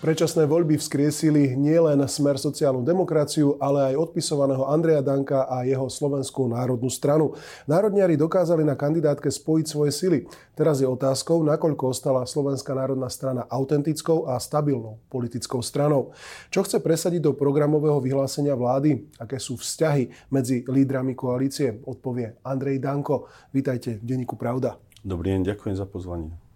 Predčasné 0.00 0.48
voľby 0.48 0.80
vzkriesili 0.80 1.60
nielen 1.60 2.00
smer 2.08 2.40
sociálnu 2.40 2.80
demokraciu, 2.80 3.60
ale 3.60 3.92
aj 3.92 4.08
odpisovaného 4.08 4.64
Andreja 4.64 5.04
Danka 5.04 5.44
a 5.44 5.60
jeho 5.68 5.92
Slovenskú 5.92 6.48
národnú 6.48 6.88
stranu. 6.88 7.36
Národniari 7.68 8.16
dokázali 8.16 8.64
na 8.64 8.72
kandidátke 8.80 9.28
spojiť 9.28 9.66
svoje 9.68 9.92
sily. 9.92 10.18
Teraz 10.56 10.80
je 10.80 10.88
otázkou, 10.88 11.44
nakoľko 11.44 11.92
ostala 11.92 12.24
Slovenská 12.24 12.72
národná 12.72 13.12
strana 13.12 13.44
autentickou 13.52 14.24
a 14.24 14.40
stabilnou 14.40 14.96
politickou 15.12 15.60
stranou. 15.60 16.16
Čo 16.48 16.64
chce 16.64 16.80
presadiť 16.80 17.20
do 17.20 17.36
programového 17.36 18.00
vyhlásenia 18.00 18.56
vlády? 18.56 19.04
Aké 19.20 19.36
sú 19.36 19.60
vzťahy 19.60 20.32
medzi 20.32 20.64
lídrami 20.64 21.12
koalície? 21.12 21.76
Odpovie 21.84 22.40
Andrej 22.40 22.80
Danko. 22.80 23.28
Vítajte 23.52 24.00
v 24.00 24.16
denníku 24.16 24.40
Pravda. 24.40 24.80
Dobrý 25.04 25.36
deň, 25.36 25.44
ďakujem 25.44 25.76
za 25.76 25.84
pozvanie. 25.84 26.49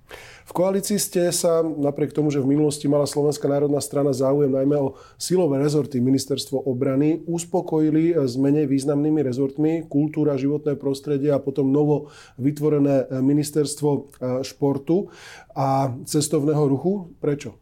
V 0.44 0.52
koalícii 0.52 1.00
ste 1.00 1.32
sa, 1.32 1.64
napriek 1.64 2.12
tomu, 2.12 2.28
že 2.28 2.36
v 2.36 2.52
minulosti 2.52 2.84
mala 2.84 3.08
Slovenská 3.08 3.48
národná 3.48 3.80
strana 3.80 4.12
záujem 4.12 4.52
najmä 4.52 4.77
o 4.77 5.00
silové 5.16 5.56
rezorty, 5.56 6.04
ministerstvo 6.04 6.68
obrany, 6.68 7.24
uspokojili 7.24 8.12
s 8.12 8.36
menej 8.36 8.68
významnými 8.68 9.24
rezortmi 9.24 9.88
kultúra, 9.88 10.36
životné 10.36 10.77
prostredie 10.77 11.32
a 11.32 11.40
potom 11.40 11.72
novo 11.72 12.12
vytvorené 12.36 13.08
ministerstvo 13.08 13.90
e, 13.90 14.00
športu 14.44 15.08
a 15.56 15.96
cestovného 16.05 16.68
ruchu. 16.68 17.16
Prečo? 17.24 17.56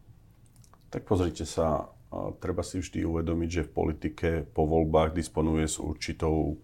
Tak 0.91 1.07
pozrite 1.07 1.47
sa, 1.47 1.87
treba 2.43 2.67
si 2.67 2.83
vždy 2.83 3.07
uvedomiť, 3.07 3.49
že 3.49 3.65
v 3.65 3.73
politike 3.73 4.29
po 4.51 4.67
voľbách 4.67 5.15
disponuje 5.15 5.71
s 5.71 5.79
určitou 5.79 6.59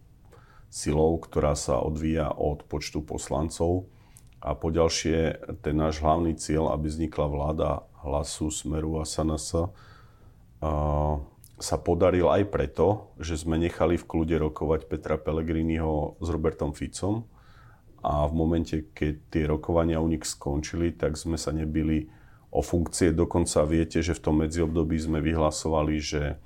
silou, 0.67 1.17
ktorá 1.17 1.55
sa 1.55 1.80
odvíja 1.80 2.30
od 2.35 2.67
počtu 2.67 3.02
poslancov 3.02 3.88
a 4.39 4.55
poďalšie, 4.55 5.35
ten 5.59 5.75
náš 5.75 5.99
hlavný 5.99 6.35
cieľ, 6.39 6.71
aby 6.71 6.88
vznikla 6.88 7.27
vláda 7.27 7.69
hlasu, 8.03 8.47
smeru 8.47 9.00
a 9.00 9.03
SNS, 9.03 9.72
sa 11.59 11.75
podaril 11.75 12.31
aj 12.31 12.47
preto, 12.47 13.11
že 13.19 13.36
sme 13.36 13.59
nechali 13.59 14.00
v 14.00 14.08
kľude 14.08 14.39
rokovať 14.39 14.88
Petra 14.88 15.19
Pellegriniho 15.19 16.16
s 16.23 16.28
Robertom 16.31 16.72
Ficom 16.72 17.28
a 18.00 18.23
v 18.31 18.33
momente, 18.33 18.88
keď 18.95 19.13
tie 19.28 19.44
rokovania 19.44 20.00
u 20.00 20.08
nich 20.08 20.23
skončili, 20.23 20.95
tak 20.95 21.19
sme 21.19 21.35
sa 21.35 21.52
nebili 21.52 22.08
o 22.47 22.63
funkcie. 22.63 23.11
Dokonca 23.11 23.67
viete, 23.67 24.00
že 24.00 24.16
v 24.16 24.23
tom 24.23 24.39
medziobdobí 24.39 24.95
sme 24.95 25.19
vyhlasovali, 25.19 25.95
že 26.00 26.39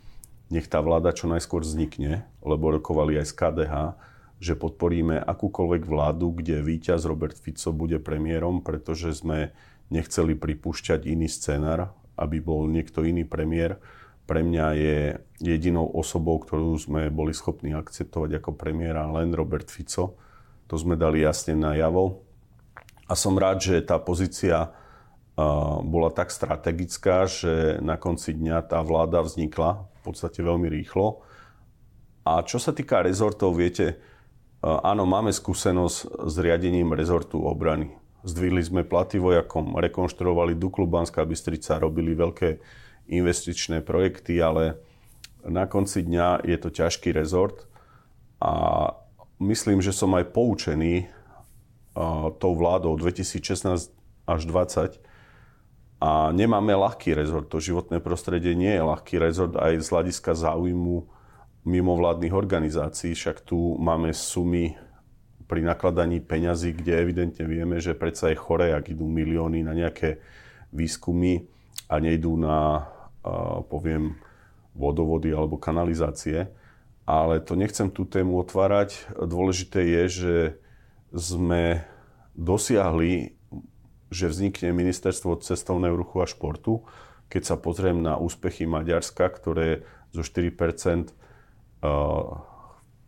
nech 0.50 0.66
tá 0.66 0.82
vláda 0.82 1.14
čo 1.14 1.30
najskôr 1.30 1.62
vznikne, 1.62 2.26
lebo 2.42 2.74
rokovali 2.74 3.22
aj 3.22 3.30
z 3.30 3.34
KDH, 3.38 3.74
že 4.44 4.60
podporíme 4.60 5.24
akúkoľvek 5.24 5.88
vládu, 5.88 6.36
kde 6.36 6.60
víťaz 6.60 7.08
Robert 7.08 7.40
Fico 7.40 7.72
bude 7.72 8.04
premiérom, 8.04 8.60
pretože 8.60 9.16
sme 9.16 9.56
nechceli 9.88 10.36
pripúšťať 10.36 11.08
iný 11.08 11.32
scenár, 11.32 11.96
aby 12.20 12.44
bol 12.44 12.68
niekto 12.68 13.08
iný 13.08 13.24
premiér. 13.24 13.80
Pre 14.28 14.44
mňa 14.44 14.66
je 14.76 14.98
jedinou 15.40 15.88
osobou, 15.88 16.44
ktorú 16.44 16.76
sme 16.76 17.08
boli 17.08 17.32
schopní 17.32 17.72
akceptovať 17.72 18.44
ako 18.44 18.52
premiéra 18.60 19.08
len 19.16 19.32
Robert 19.32 19.72
Fico. 19.72 20.20
To 20.68 20.76
sme 20.76 21.00
dali 21.00 21.24
jasne 21.24 21.56
najavo. 21.56 22.20
A 23.08 23.16
som 23.16 23.40
rád, 23.40 23.64
že 23.64 23.80
tá 23.80 23.96
pozícia 23.96 24.76
bola 25.84 26.12
tak 26.12 26.36
strategická, 26.36 27.32
že 27.32 27.80
na 27.80 27.96
konci 27.96 28.36
dňa 28.36 28.60
tá 28.68 28.84
vláda 28.84 29.24
vznikla 29.24 29.88
v 29.88 30.02
podstate 30.04 30.44
veľmi 30.44 30.68
rýchlo. 30.68 31.24
A 32.28 32.44
čo 32.44 32.60
sa 32.60 32.72
týka 32.72 33.04
rezortov, 33.04 33.56
viete, 33.56 34.00
Áno, 34.64 35.04
máme 35.04 35.36
skúsenosť 35.36 36.24
s 36.24 36.36
riadením 36.40 36.96
rezortu 36.96 37.36
obrany. 37.44 37.92
Zdvihli 38.24 38.64
sme 38.64 38.88
platy 38.88 39.20
vojakom, 39.20 39.76
rekonštruovali 39.76 40.56
Duklu 40.56 40.88
Banská 40.88 41.28
Bystrica, 41.28 41.84
robili 41.84 42.16
veľké 42.16 42.64
investičné 43.12 43.84
projekty, 43.84 44.40
ale 44.40 44.80
na 45.44 45.68
konci 45.68 46.08
dňa 46.08 46.48
je 46.48 46.56
to 46.56 46.72
ťažký 46.72 47.12
rezort 47.12 47.68
a 48.40 48.88
myslím, 49.44 49.84
že 49.84 49.92
som 49.92 50.16
aj 50.16 50.32
poučený 50.32 51.12
tou 52.40 52.56
vládou 52.56 52.96
2016 52.96 53.92
až 54.24 54.42
2020 54.48 55.04
a 56.00 56.32
nemáme 56.32 56.72
ľahký 56.72 57.12
rezort. 57.12 57.52
To 57.52 57.60
životné 57.60 58.00
prostredie 58.00 58.56
nie 58.56 58.72
je 58.72 58.88
ľahký 58.88 59.20
rezort 59.20 59.60
aj 59.60 59.84
z 59.84 59.88
hľadiska 59.92 60.32
záujmu 60.32 61.12
mimovládnych 61.64 62.36
organizácií, 62.36 63.16
však 63.16 63.48
tu 63.48 63.80
máme 63.80 64.12
sumy 64.12 64.76
pri 65.48 65.64
nakladaní 65.64 66.20
peňazí, 66.20 66.76
kde 66.76 67.04
evidentne 67.04 67.44
vieme, 67.48 67.80
že 67.80 67.96
predsa 67.96 68.32
je 68.32 68.40
chore, 68.40 68.76
ak 68.76 68.92
idú 68.92 69.08
milióny 69.08 69.64
na 69.64 69.72
nejaké 69.76 70.20
výskumy 70.76 71.48
a 71.88 72.00
nejdú 72.04 72.36
na, 72.36 72.88
poviem, 73.72 74.18
vodovody 74.74 75.32
alebo 75.32 75.62
kanalizácie. 75.62 76.50
Ale 77.04 77.44
to 77.44 77.60
nechcem 77.60 77.92
tú 77.92 78.08
tému 78.08 78.40
otvárať. 78.42 79.12
Dôležité 79.20 79.84
je, 79.84 80.04
že 80.08 80.36
sme 81.12 81.84
dosiahli, 82.34 83.36
že 84.10 84.32
vznikne 84.32 84.72
ministerstvo 84.74 85.38
cestovného 85.44 85.94
ruchu 85.94 86.24
a 86.24 86.26
športu. 86.26 86.88
Keď 87.28 87.44
sa 87.44 87.56
pozriem 87.60 88.02
na 88.02 88.18
úspechy 88.18 88.66
Maďarska, 88.66 89.30
ktoré 89.30 89.84
zo 90.16 90.24
4 90.26 90.56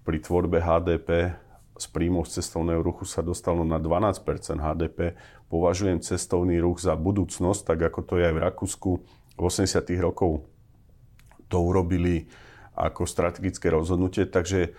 pri 0.06 0.18
tvorbe 0.20 0.60
HDP 0.60 1.34
z 1.76 1.86
príjmov 1.92 2.24
z 2.28 2.40
cestovného 2.40 2.80
ruchu 2.80 3.04
sa 3.04 3.20
dostalo 3.20 3.68
na 3.68 3.80
12% 3.80 4.24
HDP. 4.60 5.20
Považujem 5.52 6.00
cestovný 6.00 6.60
ruch 6.64 6.80
za 6.80 6.96
budúcnosť, 6.96 7.62
tak 7.68 7.92
ako 7.92 8.00
to 8.04 8.14
je 8.20 8.32
aj 8.32 8.36
v 8.36 8.44
Rakúsku. 8.44 8.92
V 9.36 9.40
80. 9.40 9.84
rokov 10.00 10.48
to 11.52 11.60
urobili 11.60 12.32
ako 12.76 13.04
strategické 13.04 13.68
rozhodnutie, 13.68 14.24
takže 14.24 14.72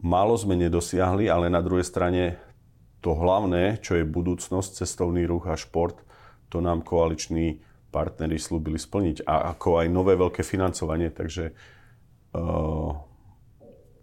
málo 0.00 0.36
sme 0.36 0.56
nedosiahli, 0.60 1.28
ale 1.28 1.48
na 1.48 1.64
druhej 1.64 1.84
strane 1.88 2.36
to 3.00 3.16
hlavné, 3.16 3.80
čo 3.80 3.96
je 3.96 4.04
budúcnosť, 4.04 4.84
cestovný 4.84 5.24
ruch 5.24 5.48
a 5.48 5.56
šport, 5.56 6.00
to 6.52 6.60
nám 6.60 6.84
koaliční 6.84 7.64
partnery 7.92 8.36
slúbili 8.36 8.76
splniť. 8.76 9.24
A 9.24 9.56
ako 9.56 9.80
aj 9.80 9.86
nové 9.88 10.20
veľké 10.20 10.44
financovanie, 10.44 11.08
takže 11.08 11.52
uh, 12.36 12.92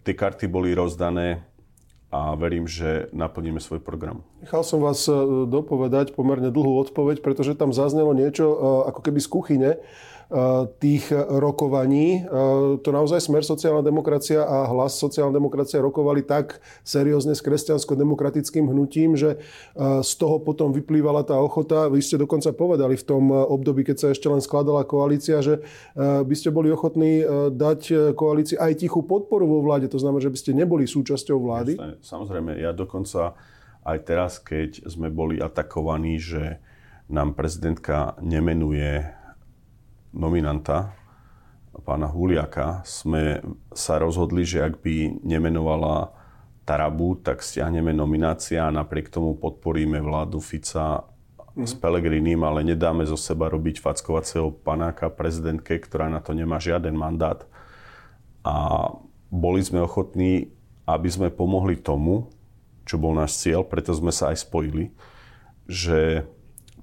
tie 0.03 0.13
karty 0.13 0.45
boli 0.51 0.75
rozdané 0.75 1.47
a 2.13 2.37
verím, 2.37 2.69
že 2.69 3.09
naplníme 3.09 3.57
svoj 3.57 3.81
program. 3.81 4.21
Nechal 4.45 4.61
som 4.61 4.85
vás 4.85 5.09
e, 5.09 5.17
dopovedať 5.49 6.13
pomerne 6.13 6.53
dlhú 6.53 6.77
odpoveď, 6.85 7.25
pretože 7.25 7.57
tam 7.57 7.73
zaznelo 7.73 8.13
niečo 8.13 8.53
e, 8.53 8.55
ako 8.93 8.99
keby 9.01 9.17
z 9.17 9.27
kuchyne 9.33 9.69
tých 10.79 11.13
rokovaní. 11.13 12.23
Eh, 12.23 12.27
to 12.81 12.89
naozaj 12.89 13.21
Smer 13.21 13.45
sociálna 13.45 13.85
demokracia 13.85 14.41
a 14.41 14.65
hlas 14.71 14.97
sociálna 14.97 15.35
demokracia 15.35 15.83
rokovali 15.83 16.25
tak 16.25 16.57
seriózne 16.81 17.37
s 17.37 17.41
kresťansko-demokratickým 17.45 18.65
hnutím, 18.65 19.13
že 19.13 19.37
eh, 19.37 20.01
z 20.01 20.11
toho 20.17 20.41
potom 20.41 20.73
vyplývala 20.73 21.21
tá 21.27 21.37
ochota. 21.37 21.85
Vy 21.91 22.01
ste 22.01 22.17
dokonca 22.17 22.49
povedali 22.55 22.97
v 22.97 23.05
tom 23.05 23.29
období, 23.31 23.85
keď 23.85 23.97
sa 23.99 24.07
ešte 24.09 24.27
len 24.29 24.41
skladala 24.41 24.85
koalícia, 24.87 25.39
že 25.43 25.61
by 25.95 26.35
ste 26.35 26.49
boli 26.49 26.69
ochotní 26.69 27.23
dať 27.53 28.13
koalícii 28.17 28.57
aj 28.59 28.83
tichú 28.83 29.05
podporu 29.05 29.45
vo 29.47 29.59
vláde. 29.61 29.89
To 29.91 29.99
znamená, 29.99 30.21
že 30.23 30.33
by 30.33 30.39
ste 30.39 30.51
neboli 30.55 30.85
súčasťou 30.85 31.37
vlády. 31.39 31.73
Samozrejme, 32.01 32.57
ja 32.59 32.71
dokonca 32.75 33.37
aj 33.83 33.97
teraz, 34.07 34.39
keď 34.39 34.87
sme 34.87 35.11
boli 35.11 35.39
atakovaní, 35.39 36.17
že 36.19 36.59
nám 37.11 37.35
prezidentka 37.35 38.15
nemenuje 38.23 39.03
nominanta, 40.13 40.93
pána 41.81 42.05
Huliaka, 42.05 42.85
sme 42.85 43.41
sa 43.73 43.97
rozhodli, 43.97 44.45
že 44.45 44.61
ak 44.61 44.79
by 44.85 45.25
nemenovala 45.25 46.13
Tarabu, 46.63 47.19
tak 47.19 47.41
stiahneme 47.41 47.91
nominácia 47.91 48.63
a 48.63 48.71
napriek 48.71 49.09
tomu 49.09 49.35
podporíme 49.35 49.99
vládu 49.99 50.39
Fica 50.39 51.03
mm. 51.57 51.65
s 51.65 51.73
Pelegrinim, 51.75 52.39
ale 52.45 52.63
nedáme 52.63 53.03
zo 53.03 53.17
seba 53.17 53.49
robiť 53.49 53.81
fackovacieho 53.81 54.53
panáka 54.63 55.09
prezidentke, 55.11 55.81
ktorá 55.81 56.07
na 56.07 56.23
to 56.23 56.31
nemá 56.31 56.61
žiaden 56.61 56.95
mandát. 56.95 57.43
A 58.45 58.87
boli 59.27 59.65
sme 59.65 59.83
ochotní, 59.83 60.53
aby 60.85 61.09
sme 61.09 61.33
pomohli 61.33 61.75
tomu, 61.75 62.31
čo 62.85 63.01
bol 63.01 63.17
náš 63.17 63.39
cieľ, 63.43 63.65
preto 63.65 63.91
sme 63.91 64.13
sa 64.13 64.31
aj 64.31 64.45
spojili, 64.45 64.93
že 65.67 66.27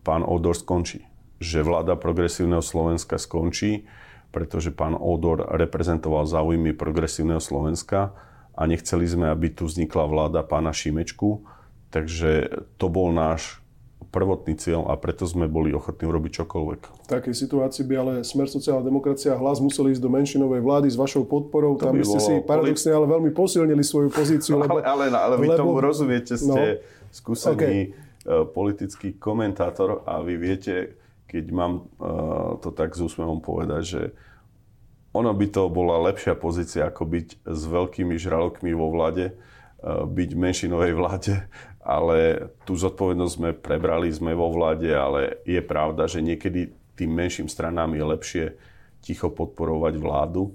pán 0.03 0.25
Odor 0.25 0.57
skončí 0.57 1.10
že 1.41 1.65
vláda 1.65 1.97
progresívneho 1.97 2.61
Slovenska 2.61 3.17
skončí, 3.17 3.89
pretože 4.31 4.71
pán 4.71 4.95
Odor 4.95 5.43
reprezentoval 5.57 6.29
záujmy 6.29 6.77
progresívneho 6.77 7.41
Slovenska 7.41 8.15
a 8.55 8.63
nechceli 8.69 9.09
sme, 9.09 9.33
aby 9.33 9.51
tu 9.51 9.67
vznikla 9.67 10.05
vláda 10.07 10.41
pána 10.45 10.71
Šimečku. 10.71 11.43
Takže 11.91 12.63
to 12.79 12.87
bol 12.87 13.11
náš 13.11 13.59
prvotný 14.15 14.55
cieľ 14.55 14.87
a 14.91 14.95
preto 14.95 15.27
sme 15.27 15.51
boli 15.51 15.75
ochotní 15.75 16.07
urobiť 16.07 16.43
čokoľvek. 16.43 16.81
V 17.07 17.11
takej 17.11 17.35
situácii 17.35 17.83
by 17.87 17.95
ale 17.99 18.13
Smer 18.27 18.47
sociálna 18.47 18.83
demokracia 18.87 19.35
a 19.35 19.39
hlas 19.39 19.59
museli 19.63 19.95
ísť 19.95 20.03
do 20.03 20.11
menšinovej 20.11 20.61
vlády 20.63 20.89
s 20.91 20.99
vašou 20.99 21.27
podporou. 21.27 21.79
To 21.79 21.91
Tam 21.91 21.95
by, 21.95 22.07
ste 22.07 22.21
si 22.23 22.33
paradoxne 22.43 22.91
ale 22.95 23.07
veľmi 23.07 23.31
posilnili 23.35 23.83
svoju 23.83 24.11
pozíciu. 24.11 24.59
Lebo, 24.61 24.83
ale, 24.83 25.09
ale, 25.09 25.15
ale 25.15 25.35
vy 25.39 25.49
lebo, 25.51 25.59
tomu 25.59 25.73
rozumiete, 25.79 26.35
ste 26.39 26.47
no, 26.47 26.57
skúsený 27.11 27.95
okay. 27.95 28.11
Eh, 28.21 28.45
politický 28.53 29.17
komentátor 29.17 30.05
a 30.05 30.21
vy 30.21 30.37
viete, 30.37 31.01
keď 31.31 31.45
mám 31.55 31.87
uh, 32.03 32.59
to 32.59 32.75
tak 32.75 32.99
s 32.99 33.07
úsmevom 33.07 33.39
povedať, 33.39 33.83
že 33.87 34.03
ono 35.15 35.31
by 35.31 35.47
to 35.47 35.71
bola 35.71 36.03
lepšia 36.11 36.35
pozícia, 36.35 36.91
ako 36.91 37.07
byť 37.07 37.29
s 37.47 37.63
veľkými 37.71 38.19
žralokmi 38.19 38.75
vo 38.75 38.91
vláde, 38.91 39.31
uh, 39.31 40.03
byť 40.11 40.31
menšinovej 40.35 40.93
vláde, 40.99 41.47
ale 41.87 42.51
tú 42.67 42.75
zodpovednosť 42.75 43.35
sme 43.39 43.51
prebrali, 43.55 44.11
sme 44.11 44.35
vo 44.35 44.51
vláde, 44.51 44.91
ale 44.91 45.39
je 45.47 45.63
pravda, 45.63 46.11
že 46.11 46.19
niekedy 46.19 46.75
tým 46.99 47.15
menším 47.15 47.47
stranám 47.47 47.95
je 47.95 48.05
lepšie 48.05 48.45
ticho 49.01 49.31
podporovať 49.31 49.95
vládu, 49.97 50.53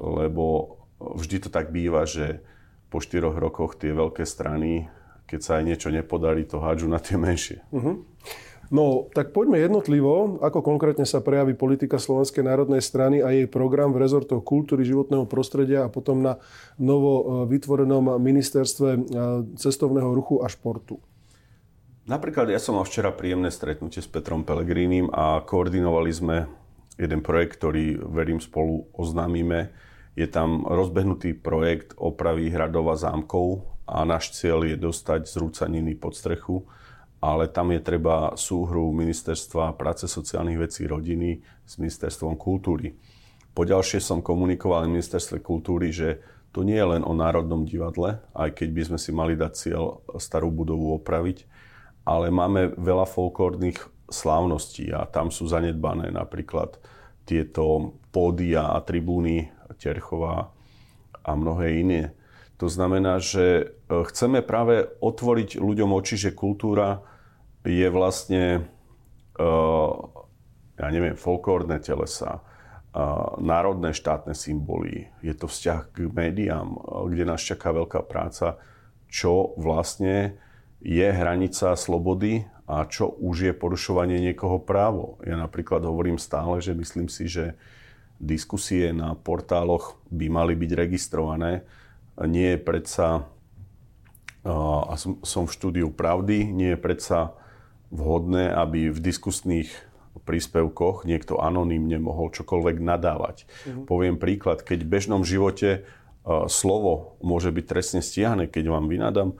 lebo 0.00 0.78
vždy 0.96 1.44
to 1.44 1.48
tak 1.52 1.74
býva, 1.74 2.06
že 2.08 2.40
po 2.88 3.02
štyroch 3.02 3.36
rokoch 3.36 3.76
tie 3.76 3.92
veľké 3.92 4.24
strany, 4.24 4.88
keď 5.24 5.40
sa 5.40 5.52
aj 5.60 5.64
niečo 5.64 5.88
nepodarí, 5.88 6.44
to 6.44 6.60
hádžu 6.60 6.88
na 6.88 7.00
tie 7.00 7.16
menšie. 7.16 7.64
Uh-huh. 7.72 8.04
No, 8.72 9.12
tak 9.12 9.36
poďme 9.36 9.60
jednotlivo, 9.60 10.40
ako 10.40 10.64
konkrétne 10.64 11.04
sa 11.04 11.20
prejaví 11.20 11.52
politika 11.52 12.00
Slovenskej 12.00 12.40
národnej 12.40 12.80
strany 12.80 13.20
a 13.20 13.28
jej 13.28 13.44
program 13.44 13.92
v 13.92 14.00
rezortoch 14.00 14.40
kultúry, 14.40 14.88
životného 14.88 15.28
prostredia 15.28 15.84
a 15.84 15.92
potom 15.92 16.24
na 16.24 16.40
novo 16.80 17.12
e, 17.12 17.24
vytvorenom 17.52 18.16
ministerstve 18.16 18.88
e, 18.88 18.98
cestovného 19.60 20.16
ruchu 20.16 20.40
a 20.40 20.48
športu. 20.48 20.96
Napríklad 22.08 22.48
ja 22.48 22.56
som 22.56 22.80
mal 22.80 22.88
včera 22.88 23.12
príjemné 23.12 23.52
stretnutie 23.52 24.00
s 24.00 24.08
Petrom 24.08 24.40
Pelegrínim 24.40 25.12
a 25.12 25.44
koordinovali 25.44 26.08
sme 26.08 26.36
jeden 26.96 27.20
projekt, 27.20 27.60
ktorý, 27.60 28.00
verím, 28.00 28.40
spolu 28.40 28.88
oznámime. 28.96 29.68
Je 30.16 30.24
tam 30.24 30.64
rozbehnutý 30.64 31.36
projekt 31.36 31.92
opravy 32.00 32.48
hradov 32.48 32.88
a 32.88 32.96
zámkov 32.96 33.68
a 33.84 34.00
náš 34.08 34.32
cieľ 34.32 34.64
je 34.64 34.80
dostať 34.80 35.28
z 35.28 35.34
rúcaniny 35.44 35.92
pod 35.92 36.16
strechu 36.16 36.64
ale 37.22 37.46
tam 37.46 37.70
je 37.70 37.78
treba 37.78 38.34
súhru 38.34 38.90
Ministerstva 38.90 39.78
práce, 39.78 40.10
sociálnych 40.10 40.58
vecí, 40.58 40.90
rodiny 40.90 41.38
s 41.62 41.78
Ministerstvom 41.78 42.34
kultúry. 42.34 42.98
Poďalšie 43.54 44.02
som 44.02 44.18
komunikoval 44.18 44.82
na 44.82 44.98
Ministerstve 44.98 45.38
kultúry, 45.38 45.94
že 45.94 46.18
to 46.50 46.66
nie 46.66 46.74
je 46.74 46.98
len 46.98 47.06
o 47.06 47.14
Národnom 47.14 47.62
divadle, 47.62 48.18
aj 48.34 48.58
keď 48.58 48.68
by 48.74 48.82
sme 48.90 48.98
si 48.98 49.10
mali 49.14 49.38
dať 49.38 49.52
cieľ 49.54 50.02
starú 50.18 50.50
budovu 50.50 50.98
opraviť, 50.98 51.46
ale 52.02 52.34
máme 52.34 52.74
veľa 52.74 53.06
folklórnych 53.06 53.78
slávností 54.10 54.90
a 54.90 55.06
tam 55.06 55.30
sú 55.30 55.46
zanedbané 55.46 56.10
napríklad 56.10 56.76
tieto 57.22 57.96
pódia 58.10 58.74
a 58.74 58.82
tribúny 58.82 59.48
Terchová 59.78 60.52
a 61.22 61.30
mnohé 61.32 61.80
iné. 61.80 62.02
To 62.58 62.70
znamená, 62.70 63.18
že 63.18 63.46
e, 63.46 63.64
chceme 63.90 64.42
práve 64.42 64.86
otvoriť 65.02 65.58
ľuďom 65.58 65.90
oči, 65.90 66.14
že 66.14 66.30
kultúra 66.30 67.02
je 67.62 67.86
vlastne, 67.90 68.66
uh, 69.38 69.90
ja 70.78 70.88
neviem, 70.90 71.14
folklórne 71.14 71.78
telesa, 71.78 72.42
uh, 72.42 73.38
národné 73.38 73.94
štátne 73.94 74.34
symboly, 74.34 75.10
je 75.22 75.34
to 75.34 75.46
vzťah 75.46 75.80
k 75.94 75.96
médiám, 76.10 76.74
uh, 76.74 77.06
kde 77.06 77.24
nás 77.26 77.42
čaká 77.42 77.70
veľká 77.70 78.02
práca, 78.06 78.58
čo 79.06 79.54
vlastne 79.60 80.38
je 80.82 81.06
hranica 81.06 81.78
slobody 81.78 82.42
a 82.66 82.88
čo 82.88 83.06
už 83.10 83.50
je 83.50 83.52
porušovanie 83.54 84.18
niekoho 84.18 84.58
právo. 84.58 85.22
Ja 85.22 85.38
napríklad 85.38 85.84
hovorím 85.86 86.18
stále, 86.18 86.58
že 86.58 86.74
myslím 86.74 87.06
si, 87.06 87.30
že 87.30 87.54
diskusie 88.22 88.94
na 88.94 89.18
portáloch 89.18 89.98
by 90.10 90.26
mali 90.30 90.54
byť 90.54 90.70
registrované. 90.74 91.66
Nie 92.22 92.54
je 92.54 92.64
predsa, 92.64 93.26
a 94.46 94.94
som 94.98 95.44
v 95.46 95.54
štúdiu 95.54 95.90
pravdy, 95.90 96.50
nie 96.50 96.74
je 96.74 96.80
predsa 96.80 97.34
vhodné, 97.92 98.48
aby 98.48 98.88
v 98.88 98.98
diskusných 98.98 99.68
príspevkoch 100.24 101.04
niekto 101.04 101.40
anonymne 101.40 102.00
mohol 102.00 102.32
čokoľvek 102.32 102.76
nadávať. 102.80 103.44
Mm-hmm. 103.44 103.84
Poviem 103.84 104.16
príklad, 104.16 104.64
keď 104.64 104.84
v 104.84 104.92
bežnom 104.92 105.22
živote 105.22 105.84
uh, 105.84 106.48
slovo 106.48 107.20
môže 107.20 107.52
byť 107.52 107.64
trestne 107.68 108.00
stiahne, 108.00 108.48
keď 108.48 108.64
vám 108.72 108.88
vynadám, 108.88 109.30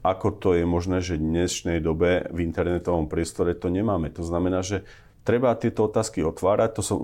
ako 0.00 0.28
to 0.40 0.48
je 0.56 0.64
možné, 0.64 1.04
že 1.04 1.20
v 1.20 1.28
dnešnej 1.28 1.78
dobe 1.84 2.24
v 2.32 2.38
internetovom 2.40 3.06
priestore 3.06 3.52
to 3.52 3.68
nemáme. 3.68 4.08
To 4.16 4.24
znamená, 4.24 4.64
že 4.64 4.88
treba 5.28 5.52
tieto 5.60 5.84
otázky 5.84 6.24
otvárať. 6.24 6.70
To 6.80 6.82
som 6.82 6.98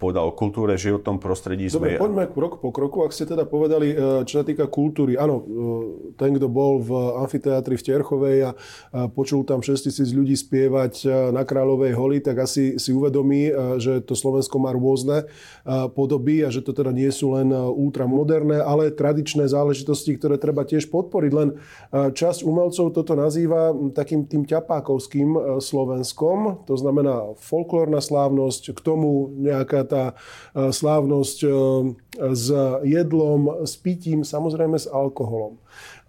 povedal 0.00 0.24
o 0.24 0.32
kultúre, 0.32 0.80
životnom 0.80 1.20
prostredí. 1.20 1.68
Dobre, 1.68 2.00
sme... 2.00 2.08
poďme 2.08 2.24
krok 2.32 2.64
po 2.64 2.72
kroku. 2.72 3.04
Ak 3.04 3.12
ste 3.12 3.28
teda 3.28 3.44
povedali, 3.44 3.92
e, 3.92 4.24
čo 4.24 4.40
sa 4.40 4.44
týka 4.48 4.64
kultúry. 4.72 5.20
Áno, 5.20 5.44
e, 5.44 5.44
ten, 6.16 6.32
kto 6.32 6.48
bol 6.48 6.80
v 6.80 7.20
amfiteátri 7.20 7.76
v 7.76 7.84
Terchovej 7.84 8.36
a 8.48 8.50
počul 9.12 9.44
tam 9.44 9.60
6 9.60 9.92
tisíc 9.92 10.16
ľudí 10.16 10.32
spievať 10.32 11.04
e, 11.04 11.08
na 11.36 11.44
Kráľovej 11.44 11.92
holi, 11.92 12.24
tak 12.24 12.40
asi 12.40 12.80
si 12.80 12.96
uvedomí, 12.96 13.52
že 13.76 14.00
to 14.00 14.16
Slovensko 14.16 14.56
má 14.56 14.72
rôzne 14.72 15.26
podoby 15.92 16.46
a 16.46 16.48
že 16.48 16.62
to 16.62 16.70
teda 16.70 16.94
nie 16.94 17.10
sú 17.10 17.34
len 17.34 17.50
ultramoderné, 17.52 18.62
ale 18.62 18.94
tradičné 18.94 19.50
záležitosti, 19.50 20.14
ktoré 20.16 20.38
treba 20.38 20.62
tiež 20.62 20.88
podporiť. 20.88 21.32
Len 21.34 21.48
časť 21.92 22.46
umelcov 22.46 22.94
toto 22.94 23.18
nazýva 23.18 23.74
takým 23.92 24.24
tým 24.30 24.46
ťapákovským 24.46 25.58
Slovenskom. 25.58 26.64
To 26.70 26.74
znamená 26.78 27.34
folklórna 27.36 27.98
slávnosť, 27.98 28.78
k 28.78 28.80
tomu 28.80 29.34
nejaká 29.34 29.89
tá 29.90 30.04
e, 30.54 30.70
slávnosť 30.70 31.38
e, 31.42 31.48
s 32.30 32.46
jedlom, 32.86 33.66
s 33.66 33.74
pitím, 33.74 34.22
samozrejme 34.22 34.78
s 34.78 34.86
alkoholom. 34.86 35.58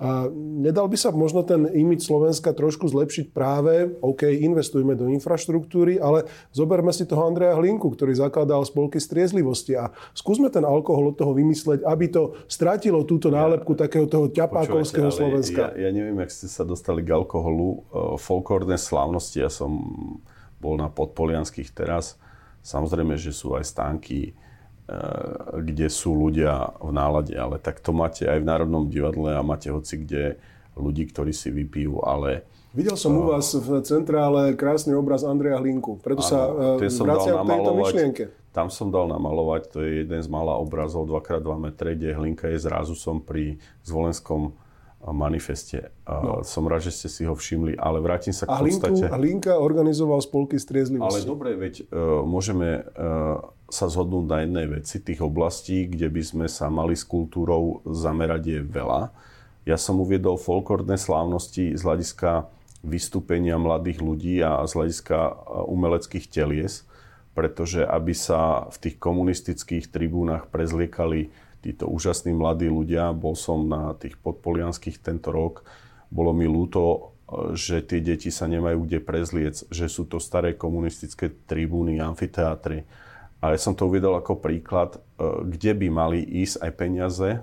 A 0.01 0.25
nedal 0.33 0.89
by 0.89 0.98
sa 0.98 1.13
možno 1.13 1.45
ten 1.45 1.69
imič 1.69 2.10
Slovenska 2.10 2.57
trošku 2.57 2.89
zlepšiť 2.89 3.30
práve, 3.30 3.94
OK, 4.01 4.25
investujme 4.25 4.98
do 4.98 5.06
infraštruktúry, 5.13 6.01
ale 6.01 6.25
zoberme 6.50 6.89
si 6.89 7.06
toho 7.06 7.30
Andreja 7.30 7.54
Hlinku, 7.54 7.94
ktorý 7.94 8.18
zakladal 8.18 8.66
spolky 8.66 8.98
striezlivosti 8.98 9.78
a 9.78 9.94
skúsme 10.18 10.50
ten 10.50 10.66
alkohol 10.66 11.13
od 11.13 11.22
toho 11.22 11.38
vymysleť, 11.38 11.86
aby 11.86 12.10
to 12.10 12.34
strátilo 12.50 13.06
túto 13.06 13.30
nálepku 13.30 13.77
ja, 13.77 13.86
takého 13.86 14.10
toho 14.10 14.34
ťapákovského 14.34 15.13
Slovenska. 15.13 15.77
Ja, 15.77 15.86
ja 15.86 15.89
neviem, 15.94 16.18
ak 16.18 16.34
ste 16.34 16.50
sa 16.50 16.66
dostali 16.66 17.06
k 17.06 17.13
alkoholu. 17.13 17.86
E, 17.94 18.18
folklórne 18.18 18.81
slávnosti, 18.81 19.38
ja 19.38 19.54
som 19.54 19.86
bol 20.57 20.81
na 20.81 20.89
podpolianských 20.89 21.77
teraz 21.77 22.18
Samozrejme, 22.62 23.18
že 23.18 23.34
sú 23.34 23.58
aj 23.58 23.66
stánky, 23.66 24.31
e, 24.31 24.31
kde 25.58 25.90
sú 25.90 26.13
ľudia 26.13 26.78
v 26.78 26.92
nálade, 26.94 27.34
ale 27.34 27.58
tak 27.58 27.81
to 27.81 27.90
máte 27.92 28.30
aj 28.30 28.38
v 28.38 28.48
Národnom 28.48 28.86
divadle 28.86 29.34
a 29.34 29.42
máte 29.42 29.74
hoci 29.74 30.06
kde 30.06 30.38
ľudí, 30.78 31.10
ktorí 31.10 31.34
si 31.36 31.52
vypijú, 31.52 32.00
ale... 32.06 32.46
Videl 32.72 32.96
som 32.96 33.12
u 33.19 33.28
vás 33.28 33.52
v 33.52 33.84
centrále 33.84 34.56
krásny 34.56 34.96
obraz 34.96 35.27
Andreja 35.27 35.60
Hlinku, 35.60 36.00
preto 36.00 36.24
ano, 36.24 36.32
sa 36.32 36.39
uh, 36.48 36.80
vraciam 36.80 37.44
k 37.44 37.50
tejto 37.51 37.72
myšlienke. 37.75 38.24
Tam 38.56 38.68
som 38.72 38.88
dal 38.88 39.12
namalovať, 39.12 39.62
to 39.72 39.77
je 39.84 40.03
jeden 40.03 40.20
z 40.24 40.30
mála 40.32 40.56
obrazov 40.56 41.08
2x2 41.08 41.51
metre, 41.60 41.96
kde 41.96 42.15
Hlinka 42.15 42.48
je 42.48 42.60
zrazu 42.63 42.96
som 42.96 43.20
pri 43.20 43.60
Zvolenskom 43.84 44.56
manifeste. 45.10 45.89
No. 46.05 46.46
Som 46.46 46.70
rád, 46.70 46.86
že 46.86 46.93
ste 46.93 47.10
si 47.10 47.25
ho 47.25 47.34
všimli, 47.34 47.74
ale 47.74 47.98
vrátim 47.98 48.29
sa 48.29 48.46
k 48.46 48.53
a 48.53 48.62
podstate... 48.62 49.10
A 49.10 49.17
Hlinka 49.17 49.58
organizoval 49.58 50.22
spolky 50.22 50.62
striezlivosti. 50.62 51.25
Ale 51.25 51.25
dobre, 51.25 51.58
veď 51.58 51.89
uh, 51.89 52.22
môžeme 52.22 52.86
uh, 52.86 53.41
sa 53.65 53.89
zhodnúť 53.89 54.25
na 54.29 54.38
jednej 54.46 54.65
veci. 54.70 55.01
Tých 55.01 55.25
oblastí, 55.25 55.89
kde 55.89 56.12
by 56.13 56.22
sme 56.22 56.46
sa 56.46 56.70
mali 56.70 56.93
s 56.93 57.01
kultúrou 57.01 57.81
zamerať 57.89 58.43
je 58.46 58.60
veľa. 58.62 59.10
Ja 59.65 59.77
som 59.77 59.98
uviedol 60.01 60.38
folklórne 60.38 60.98
slávnosti 60.98 61.74
z 61.74 61.81
hľadiska 61.81 62.50
vystúpenia 62.81 63.62
mladých 63.62 64.01
ľudí 64.01 64.41
a 64.41 64.65
z 64.65 64.74
hľadiska 64.74 65.17
umeleckých 65.70 66.25
telies, 66.29 66.81
pretože 67.38 67.86
aby 67.86 68.12
sa 68.12 68.65
v 68.74 68.77
tých 68.89 68.96
komunistických 68.98 69.88
tribúnach 69.93 70.50
prezliekali 70.50 71.29
títo 71.62 71.88
úžasní 71.88 72.34
mladí 72.34 72.68
ľudia. 72.68 73.13
Bol 73.13 73.38
som 73.38 73.70
na 73.70 73.94
tých 73.96 74.18
podpolianských 74.20 74.98
tento 75.00 75.30
rok. 75.30 75.63
Bolo 76.10 76.34
mi 76.34 76.50
ľúto, 76.50 77.13
že 77.56 77.80
tie 77.80 78.03
deti 78.03 78.27
sa 78.27 78.50
nemajú 78.50 78.84
kde 78.84 79.00
prezliec, 79.00 79.56
že 79.72 79.88
sú 79.88 80.03
to 80.03 80.20
staré 80.20 80.58
komunistické 80.58 81.32
tribúny, 81.48 82.01
amfiteátry. 82.03 82.84
A 83.41 83.56
ja 83.56 83.58
som 83.58 83.74
to 83.74 83.88
uvedol 83.88 84.20
ako 84.20 84.38
príklad, 84.38 85.00
e, 85.00 85.00
kde 85.50 85.72
by 85.74 85.88
mali 85.89 86.20
ísť 86.22 86.62
aj 86.62 86.72
peniaze 86.77 87.30
e, 87.34 87.39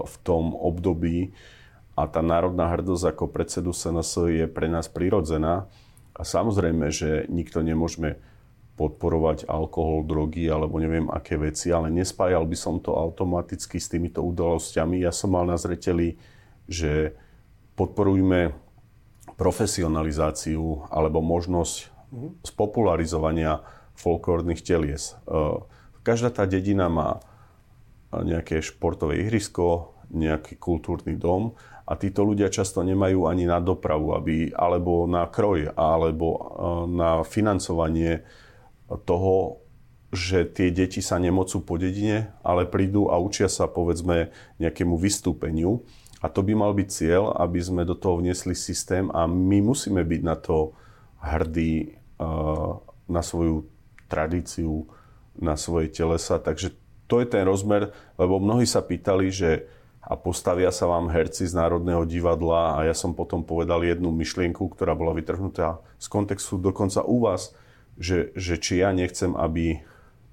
v 0.00 0.14
tom 0.24 0.54
období 0.56 1.34
a 1.98 2.06
tá 2.08 2.22
národná 2.22 2.70
hrdosť 2.70 3.14
ako 3.14 3.24
predsedu 3.30 3.70
SNS 3.74 4.30
je 4.30 4.46
pre 4.48 4.70
nás 4.70 4.86
prirodzená. 4.90 5.66
A 6.14 6.22
samozrejme, 6.22 6.94
že 6.94 7.26
nikto 7.26 7.62
nemôžeme 7.62 8.22
podporovať 8.74 9.46
alkohol, 9.46 10.02
drogy 10.02 10.50
alebo 10.50 10.82
neviem 10.82 11.06
aké 11.06 11.38
veci, 11.38 11.70
ale 11.70 11.94
nespájal 11.94 12.42
by 12.42 12.56
som 12.58 12.82
to 12.82 12.90
automaticky 12.90 13.78
s 13.78 13.86
týmito 13.86 14.18
udalosťami. 14.18 14.98
Ja 14.98 15.14
som 15.14 15.34
mal 15.34 15.46
na 15.46 15.54
zreteli, 15.54 16.18
že 16.66 17.14
podporujme 17.78 18.54
profesionalizáciu 19.38 20.90
alebo 20.90 21.22
možnosť 21.22 21.90
spopularizovania 22.46 23.62
folklórnych 23.94 24.62
telies. 24.62 25.18
E, 25.26 25.38
každá 26.02 26.30
tá 26.30 26.44
dedina 26.46 26.86
má 26.90 27.22
nejaké 28.14 28.62
športové 28.62 29.26
ihrisko, 29.26 29.94
nejaký 30.14 30.54
kultúrny 30.58 31.18
dom 31.18 31.58
a 31.86 31.98
títo 31.98 32.22
ľudia 32.22 32.46
často 32.50 32.86
nemajú 32.86 33.26
ani 33.26 33.50
na 33.50 33.58
dopravu, 33.58 34.14
aby, 34.14 34.54
alebo 34.54 35.10
na 35.10 35.26
kroj, 35.26 35.74
alebo 35.74 36.28
e, 36.30 36.40
na 36.94 37.10
financovanie 37.26 38.22
toho, 39.00 39.64
že 40.14 40.46
tie 40.46 40.70
deti 40.70 41.02
sa 41.02 41.18
nemocú 41.18 41.58
po 41.60 41.74
dedine, 41.74 42.30
ale 42.46 42.70
prídu 42.70 43.10
a 43.10 43.18
učia 43.18 43.50
sa 43.50 43.66
povedzme 43.66 44.30
nejakému 44.62 44.94
vystúpeniu. 44.94 45.82
A 46.22 46.30
to 46.30 46.40
by 46.40 46.54
mal 46.56 46.72
byť 46.72 46.88
cieľ, 46.88 47.34
aby 47.36 47.60
sme 47.60 47.82
do 47.84 47.92
toho 47.98 48.22
vnesli 48.22 48.56
systém 48.56 49.10
a 49.12 49.26
my 49.28 49.60
musíme 49.60 50.00
byť 50.00 50.20
na 50.24 50.36
to 50.38 50.72
hrdí, 51.20 51.98
e, 52.16 52.26
na 53.10 53.20
svoju 53.20 53.68
tradíciu, 54.08 54.88
na 55.36 55.58
svoje 55.58 55.90
telesa. 55.92 56.38
Takže 56.38 56.72
to 57.10 57.20
je 57.20 57.26
ten 57.28 57.44
rozmer, 57.44 57.92
lebo 58.16 58.40
mnohí 58.40 58.64
sa 58.64 58.80
pýtali, 58.80 59.28
že 59.28 59.68
a 60.04 60.20
postavia 60.20 60.68
sa 60.68 60.84
vám 60.84 61.08
herci 61.08 61.48
z 61.48 61.56
Národného 61.56 62.04
divadla 62.04 62.76
a 62.76 62.84
ja 62.84 62.92
som 62.92 63.16
potom 63.16 63.40
povedal 63.40 63.80
jednu 63.80 64.12
myšlienku, 64.12 64.68
ktorá 64.76 64.92
bola 64.92 65.16
vytrhnutá 65.16 65.80
z 65.96 66.06
kontextu 66.12 66.60
dokonca 66.60 67.00
u 67.08 67.24
vás, 67.24 67.56
že, 67.98 68.34
že 68.34 68.58
či 68.58 68.82
ja 68.82 68.90
nechcem, 68.90 69.34
aby 69.34 69.82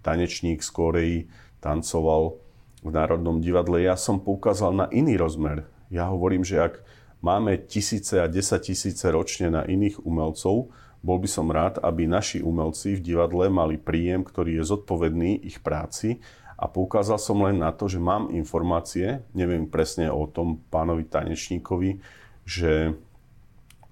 tanečník 0.01 0.65
z 0.65 0.69
Koreji 0.69 1.17
tancoval 1.61 2.41
v 2.81 2.89
Národnom 2.89 3.37
divadle. 3.41 3.85
Ja 3.85 3.93
som 3.93 4.17
poukázal 4.17 4.73
na 4.73 4.85
iný 4.89 5.17
rozmer. 5.17 5.69
Ja 5.93 6.09
hovorím, 6.09 6.41
že 6.41 6.57
ak 6.57 6.81
máme 7.21 7.61
tisíce 7.69 8.17
a 8.17 8.25
desať 8.25 8.73
tisíce 8.73 9.05
ročne 9.13 9.53
na 9.53 9.61
iných 9.61 10.01
umelcov, 10.01 10.73
bol 11.01 11.17
by 11.17 11.29
som 11.29 11.49
rád, 11.49 11.81
aby 11.81 12.05
naši 12.05 12.45
umelci 12.45 12.97
v 12.97 13.01
divadle 13.01 13.49
mali 13.49 13.77
príjem, 13.77 14.21
ktorý 14.21 14.61
je 14.61 14.69
zodpovedný 14.69 15.41
ich 15.41 15.61
práci 15.61 16.21
a 16.61 16.69
poukázal 16.69 17.17
som 17.17 17.41
len 17.41 17.57
na 17.57 17.73
to, 17.73 17.89
že 17.89 17.97
mám 17.97 18.29
informácie, 18.29 19.25
neviem 19.33 19.65
presne 19.65 20.13
o 20.13 20.29
tom 20.29 20.61
pánovi 20.69 21.09
tanečníkovi, 21.09 21.97
že 22.45 22.93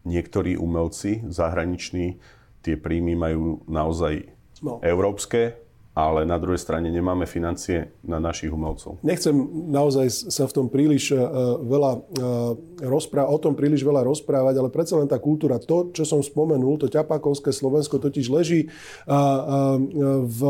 niektorí 0.06 0.54
umelci 0.54 1.26
zahraniční 1.26 2.22
tie 2.64 2.76
príjmy 2.76 3.16
majú 3.16 3.64
naozaj 3.68 4.28
no. 4.64 4.80
európske, 4.84 5.56
ale 6.00 6.24
na 6.24 6.40
druhej 6.40 6.62
strane 6.62 6.88
nemáme 6.88 7.28
financie 7.28 7.92
na 8.08 8.24
našich 8.24 8.48
umelcov. 8.48 9.04
Nechcem 9.04 9.36
naozaj 9.68 10.32
sa 10.32 10.48
v 10.48 10.56
tom 10.56 10.68
príliš 10.72 11.12
uh, 11.12 11.60
veľa 11.60 11.92
uh, 11.92 12.02
rozprávať, 12.80 13.28
o 13.28 13.38
tom 13.42 13.54
príliš 13.58 13.84
veľa 13.84 14.08
rozprávať, 14.08 14.56
ale 14.64 14.70
predsa 14.72 14.96
len 14.96 15.12
tá 15.12 15.20
kultúra, 15.20 15.60
to, 15.60 15.92
čo 15.92 16.08
som 16.08 16.24
spomenul, 16.24 16.80
to 16.80 16.88
ťapákovské 16.88 17.52
Slovensko 17.52 18.00
totiž 18.00 18.32
leží 18.32 18.72
uh, 19.12 19.76
v 20.24 20.42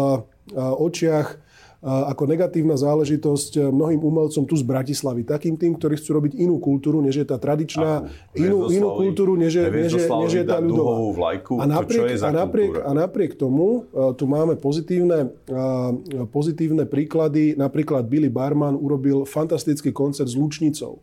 očiach 0.59 1.48
ako 1.79 2.27
negatívna 2.27 2.75
záležitosť 2.75 3.51
eh, 3.55 3.61
mnohým 3.71 4.03
umelcom 4.03 4.43
tu 4.43 4.55
z 4.59 4.67
Bratislavy. 4.67 5.23
Takým 5.23 5.55
tým, 5.55 5.79
ktorí 5.79 5.95
chcú 5.95 6.19
robiť 6.19 6.35
inú 6.35 6.59
kultúru, 6.59 6.99
než 6.99 7.23
je 7.23 7.25
tá 7.27 7.39
tradičná, 7.39 8.03
Akú? 8.03 8.35
inú, 8.35 8.57
inú 8.67 8.87
kultúru, 8.99 9.39
než 9.39 9.55
je, 9.55 9.65
než 9.71 9.91
je, 9.95 10.05
než 10.07 10.33
je 10.43 10.43
tá 10.43 10.59
ľudová. 10.59 11.15
Vlajku, 11.15 11.55
a, 11.55 11.65
napriek, 11.65 12.19
to 12.19 12.27
a, 12.27 12.31
napriek, 12.35 12.71
a 12.83 12.91
napriek 12.91 13.31
tomu 13.39 13.87
uh, 13.95 14.11
tu 14.11 14.27
máme 14.27 14.59
pozitívne, 14.59 15.31
uh, 15.31 16.27
pozitívne 16.27 16.83
príklady. 16.83 17.55
Napríklad 17.55 18.05
Billy 18.11 18.27
Barman 18.27 18.75
urobil 18.75 19.23
fantastický 19.23 19.95
koncert 19.95 20.27
s 20.27 20.35
Lučnicou. 20.35 20.99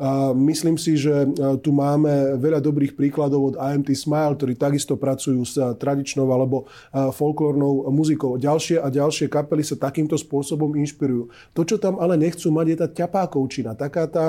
A 0.00 0.32
myslím 0.32 0.80
si, 0.80 0.96
že 0.96 1.28
tu 1.60 1.70
máme 1.74 2.40
veľa 2.40 2.64
dobrých 2.64 2.96
príkladov 2.96 3.52
od 3.52 3.54
AMT 3.60 3.92
Smile, 3.92 4.34
ktorí 4.36 4.56
takisto 4.56 4.96
pracujú 4.96 5.44
s 5.44 5.60
tradičnou 5.76 6.26
alebo 6.32 6.64
folklórnou 6.92 7.92
muzikou. 7.92 8.40
Ďalšie 8.40 8.80
a 8.80 8.88
ďalšie 8.88 9.28
kapely 9.28 9.60
sa 9.60 9.76
takýmto 9.76 10.16
spôsobom 10.16 10.72
inšpirujú. 10.80 11.28
To, 11.52 11.60
čo 11.62 11.76
tam 11.76 12.00
ale 12.00 12.16
nechcú 12.16 12.48
mať, 12.48 12.66
je 12.68 12.76
tá 12.76 12.88
ťapákovčina. 12.88 13.76
Taká 13.76 14.08
tá, 14.08 14.26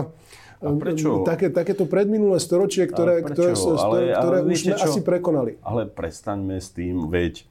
prečo? 0.60 1.24
Také, 1.24 1.52
takéto 1.52 1.88
predminulé 1.88 2.38
storočie, 2.44 2.84
ktoré, 2.88 3.24
ktoré, 3.24 3.56
ale, 3.56 3.98
ktoré 4.16 4.38
ale 4.44 4.52
už 4.52 4.60
sme 4.68 4.76
čo? 4.76 4.86
asi 4.88 5.00
prekonali. 5.00 5.60
Ale 5.64 5.88
prestaňme 5.88 6.60
s 6.60 6.76
tým, 6.76 7.08
veď 7.08 7.48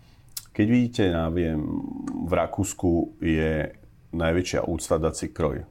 keď 0.52 0.66
vidíte, 0.68 1.04
ja 1.08 1.32
viem, 1.32 1.64
v 2.28 2.32
Rakúsku 2.36 3.16
je 3.24 3.72
najväčšia 4.12 4.68
úcta 4.68 5.00
daci 5.00 5.32
kroj 5.32 5.64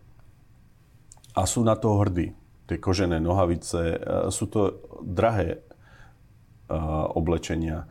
a 1.35 1.41
sú 1.47 1.63
na 1.63 1.79
to 1.79 1.95
hrdí. 1.95 2.35
Tie 2.67 2.77
kožené 2.79 3.19
nohavice, 3.19 3.79
e, 3.79 3.97
sú 4.31 4.47
to 4.47 4.83
drahé 5.03 5.59
e, 5.59 5.59
oblečenia. 7.15 7.87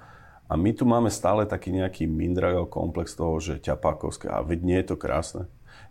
A 0.50 0.58
my 0.58 0.70
tu 0.74 0.82
máme 0.82 1.08
stále 1.12 1.46
taký 1.46 1.70
nejaký 1.70 2.10
mindragel 2.10 2.66
komplex 2.66 3.14
toho, 3.14 3.38
že 3.38 3.62
ťapákovské. 3.62 4.26
A 4.26 4.42
veď 4.42 4.58
nie 4.66 4.78
je 4.82 4.86
to 4.92 4.96
krásne. 4.98 5.42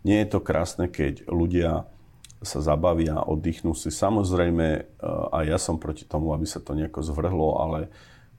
Nie 0.04 0.24
je 0.24 0.36
to 0.36 0.40
krásne, 0.44 0.86
keď 0.90 1.26
ľudia 1.28 1.88
sa 2.40 2.58
zabavia, 2.64 3.20
oddychnú 3.20 3.76
si. 3.76 3.92
Samozrejme, 3.92 4.66
e, 4.76 4.82
a 5.32 5.38
ja 5.44 5.58
som 5.58 5.76
proti 5.76 6.06
tomu, 6.06 6.32
aby 6.32 6.46
sa 6.46 6.62
to 6.62 6.78
nejako 6.78 7.02
zvrhlo, 7.02 7.60
ale 7.60 7.90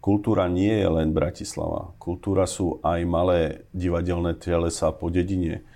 kultúra 0.01 0.49
nie 0.49 0.71
je 0.71 0.89
len 0.89 1.13
Bratislava. 1.13 1.93
Kultúra 2.01 2.49
sú 2.49 2.81
aj 2.81 2.99
malé 3.05 3.69
divadelné 3.75 4.39
telesa 4.39 4.89
po 4.89 5.13
dedine 5.13 5.67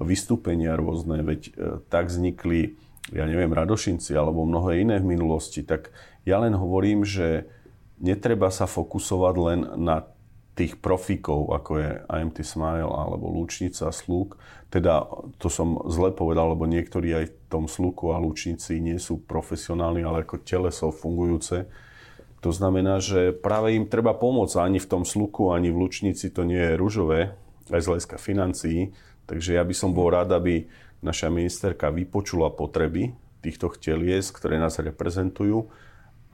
vystúpenia 0.00 0.76
rôzne, 0.76 1.24
veď 1.24 1.40
e, 1.48 1.52
tak 1.88 2.12
vznikli, 2.12 2.76
ja 3.14 3.24
neviem, 3.24 3.52
Radošinci 3.52 4.12
alebo 4.12 4.44
mnohé 4.44 4.82
iné 4.82 5.00
v 5.00 5.16
minulosti, 5.16 5.62
tak 5.62 5.94
ja 6.26 6.42
len 6.42 6.52
hovorím, 6.58 7.06
že 7.06 7.46
netreba 8.02 8.52
sa 8.52 8.68
fokusovať 8.68 9.34
len 9.38 9.60
na 9.78 10.04
tých 10.56 10.80
profíkov, 10.80 11.52
ako 11.52 11.70
je 11.76 11.90
IMT 12.08 12.40
Smile 12.40 12.88
alebo 12.88 13.28
Lúčnica, 13.28 13.92
Slúk. 13.92 14.40
Teda 14.72 15.04
to 15.36 15.52
som 15.52 15.84
zle 15.92 16.16
povedal, 16.16 16.56
lebo 16.56 16.64
niektorí 16.64 17.12
aj 17.12 17.24
v 17.28 17.36
tom 17.52 17.64
Slúku 17.68 18.16
a 18.16 18.18
Lúčnici 18.18 18.80
nie 18.80 18.96
sú 18.96 19.20
profesionálni, 19.20 20.00
ale 20.00 20.24
ako 20.24 20.40
teleso 20.40 20.88
fungujúce. 20.88 21.68
To 22.40 22.50
znamená, 22.52 23.04
že 23.04 23.36
práve 23.36 23.76
im 23.76 23.84
treba 23.84 24.16
pomôcť. 24.16 24.56
Ani 24.56 24.80
v 24.80 24.88
tom 24.88 25.04
Sluku, 25.04 25.52
ani 25.52 25.68
v 25.68 25.76
Lučnici 25.84 26.32
to 26.32 26.48
nie 26.48 26.60
je 26.72 26.80
ružové, 26.80 27.36
aj 27.68 27.80
z 27.84 27.88
hľadiska 27.92 28.16
financií. 28.16 28.96
Takže 29.26 29.58
ja 29.58 29.62
by 29.66 29.74
som 29.74 29.90
bol 29.90 30.10
rád, 30.10 30.30
aby 30.34 30.70
naša 31.02 31.28
ministerka 31.28 31.90
vypočula 31.90 32.50
potreby 32.54 33.12
týchto 33.42 33.70
chtelies, 33.74 34.34
ktoré 34.34 34.58
nás 34.58 34.78
reprezentujú, 34.78 35.70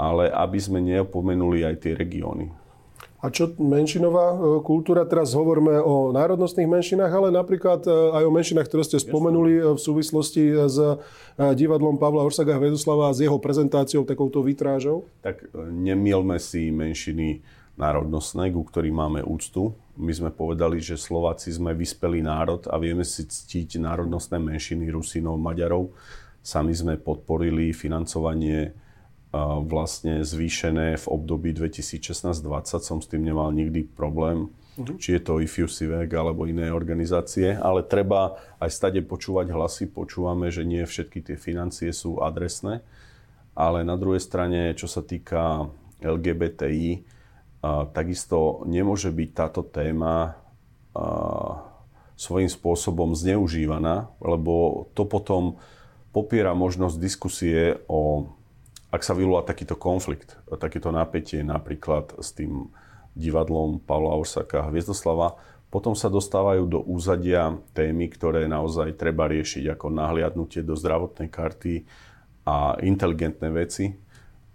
ale 0.00 0.32
aby 0.32 0.58
sme 0.60 0.80
neopomenuli 0.80 1.64
aj 1.66 1.74
tie 1.84 1.92
regióny. 1.92 2.62
A 3.22 3.30
čo 3.30 3.54
menšinová 3.54 4.34
e, 4.34 4.36
kultúra? 4.66 5.06
Teraz 5.06 5.30
hovoríme 5.38 5.78
o 5.78 6.10
národnostných 6.10 6.66
menšinách, 6.66 7.12
ale 7.14 7.28
napríklad 7.30 7.86
e, 7.86 8.18
aj 8.18 8.24
o 8.26 8.34
menšinách, 8.34 8.66
ktoré 8.66 8.82
ste 8.82 8.98
spomenuli 8.98 9.62
e, 9.62 9.62
v 9.78 9.78
súvislosti 9.78 10.42
s 10.66 10.76
divadlom 11.38 12.02
Pavla 12.02 12.26
Orsaga 12.26 12.58
Hvedoslava 12.58 13.14
a 13.14 13.14
s 13.14 13.22
jeho 13.22 13.38
prezentáciou, 13.38 14.02
takouto 14.02 14.42
vitrážou. 14.42 15.06
Tak 15.22 15.54
nemielme 15.54 16.34
si 16.42 16.74
menšiny 16.74 17.46
národnostné, 17.76 18.52
ku 18.52 18.64
ktorým 18.64 18.96
máme 18.96 19.20
úctu 19.24 19.76
my 20.00 20.12
sme 20.12 20.30
povedali, 20.32 20.80
že 20.80 20.96
Slováci 20.96 21.52
sme 21.52 21.76
vyspelý 21.76 22.24
národ 22.24 22.64
a 22.72 22.80
vieme 22.80 23.04
si 23.04 23.28
ctiť 23.28 23.76
národnostné 23.76 24.40
menšiny 24.40 24.88
Rusinov, 24.88 25.36
Maďarov. 25.36 25.92
Sami 26.40 26.72
sme 26.72 26.96
podporili 26.96 27.76
financovanie 27.76 28.72
vlastne 29.68 30.24
zvýšené 30.24 30.96
v 30.96 31.06
období 31.08 31.52
2016-2020. 31.52 32.80
Som 32.80 32.98
s 33.04 33.08
tým 33.08 33.24
nemal 33.24 33.52
nikdy 33.52 33.84
problém. 33.84 34.48
Uh-huh. 34.80 34.96
Či 34.96 35.20
je 35.20 35.22
to 35.24 35.44
IFUSIVEG 35.44 36.08
alebo 36.16 36.48
iné 36.48 36.72
organizácie. 36.72 37.52
Ale 37.60 37.84
treba 37.84 38.40
aj 38.64 38.72
stade 38.72 39.00
počúvať 39.04 39.52
hlasy. 39.52 39.84
Počúvame, 39.92 40.48
že 40.48 40.64
nie 40.64 40.84
všetky 40.84 41.20
tie 41.20 41.36
financie 41.36 41.92
sú 41.92 42.24
adresné. 42.24 42.80
Ale 43.52 43.84
na 43.84 44.00
druhej 44.00 44.24
strane, 44.24 44.72
čo 44.72 44.88
sa 44.88 45.04
týka 45.04 45.68
LGBTI, 46.00 47.11
takisto 47.94 48.66
nemôže 48.66 49.14
byť 49.14 49.30
táto 49.30 49.62
téma 49.62 50.34
svojím 52.18 52.50
spôsobom 52.50 53.14
zneužívaná, 53.14 54.10
lebo 54.18 54.86
to 54.92 55.06
potom 55.06 55.62
popiera 56.12 56.52
možnosť 56.52 56.96
diskusie 57.00 57.80
o, 57.88 58.28
ak 58.92 59.00
sa 59.00 59.16
vyvolá 59.16 59.42
takýto 59.42 59.74
konflikt, 59.74 60.36
takéto 60.60 60.92
napätie 60.92 61.40
napríklad 61.40 62.12
s 62.20 62.36
tým 62.36 62.68
divadlom 63.16 63.80
Pavla 63.80 64.14
Orsaka 64.14 64.62
a 64.62 64.68
Hviezdoslava, 64.68 65.40
potom 65.72 65.96
sa 65.96 66.12
dostávajú 66.12 66.68
do 66.68 66.84
úzadia 66.84 67.56
témy, 67.72 68.12
ktoré 68.12 68.44
naozaj 68.44 68.92
treba 69.00 69.24
riešiť, 69.24 69.72
ako 69.72 69.88
nahliadnutie 69.88 70.60
do 70.60 70.76
zdravotnej 70.76 71.32
karty 71.32 71.88
a 72.44 72.76
inteligentné 72.84 73.48
veci, 73.48 73.96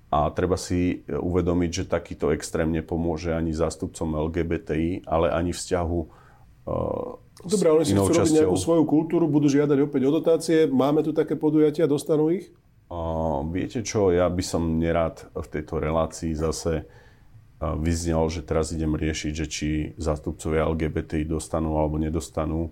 a 0.07 0.31
treba 0.31 0.55
si 0.55 1.03
uvedomiť, 1.03 1.83
že 1.83 1.91
takýto 1.91 2.31
extrém 2.31 2.71
nepomôže 2.71 3.35
ani 3.35 3.51
zástupcom 3.51 4.31
LGBTI, 4.31 5.03
ale 5.03 5.27
ani 5.35 5.51
vzťahu 5.51 5.99
uh, 5.99 7.11
Dobre, 7.43 7.67
oni 7.69 7.85
si 7.85 7.93
chcú 7.93 8.15
časťou. 8.15 8.23
robiť 8.23 8.35
nejakú 8.41 8.57
svoju 8.57 8.83
kultúru, 8.87 9.29
budú 9.29 9.45
žiadať 9.51 9.77
opäť 9.83 10.01
o 10.09 10.11
dotácie. 10.15 10.57
Máme 10.65 11.05
tu 11.05 11.13
také 11.13 11.37
podujatia, 11.37 11.85
dostanú 11.85 12.33
ich? 12.33 12.49
Uh, 12.87 13.43
viete 13.51 13.83
čo, 13.83 14.09
ja 14.09 14.31
by 14.31 14.41
som 14.41 14.79
nerád 14.79 15.27
v 15.35 15.47
tejto 15.51 15.77
relácii 15.77 16.31
zase 16.33 16.87
uh, 16.87 17.75
vyznel, 17.75 18.31
že 18.31 18.47
teraz 18.47 18.71
idem 18.71 18.95
riešiť, 18.95 19.31
že 19.35 19.45
či 19.45 19.69
zástupcovia 19.99 20.71
LGBTI 20.71 21.27
dostanú 21.27 21.75
alebo 21.77 21.99
nedostanú. 21.99 22.71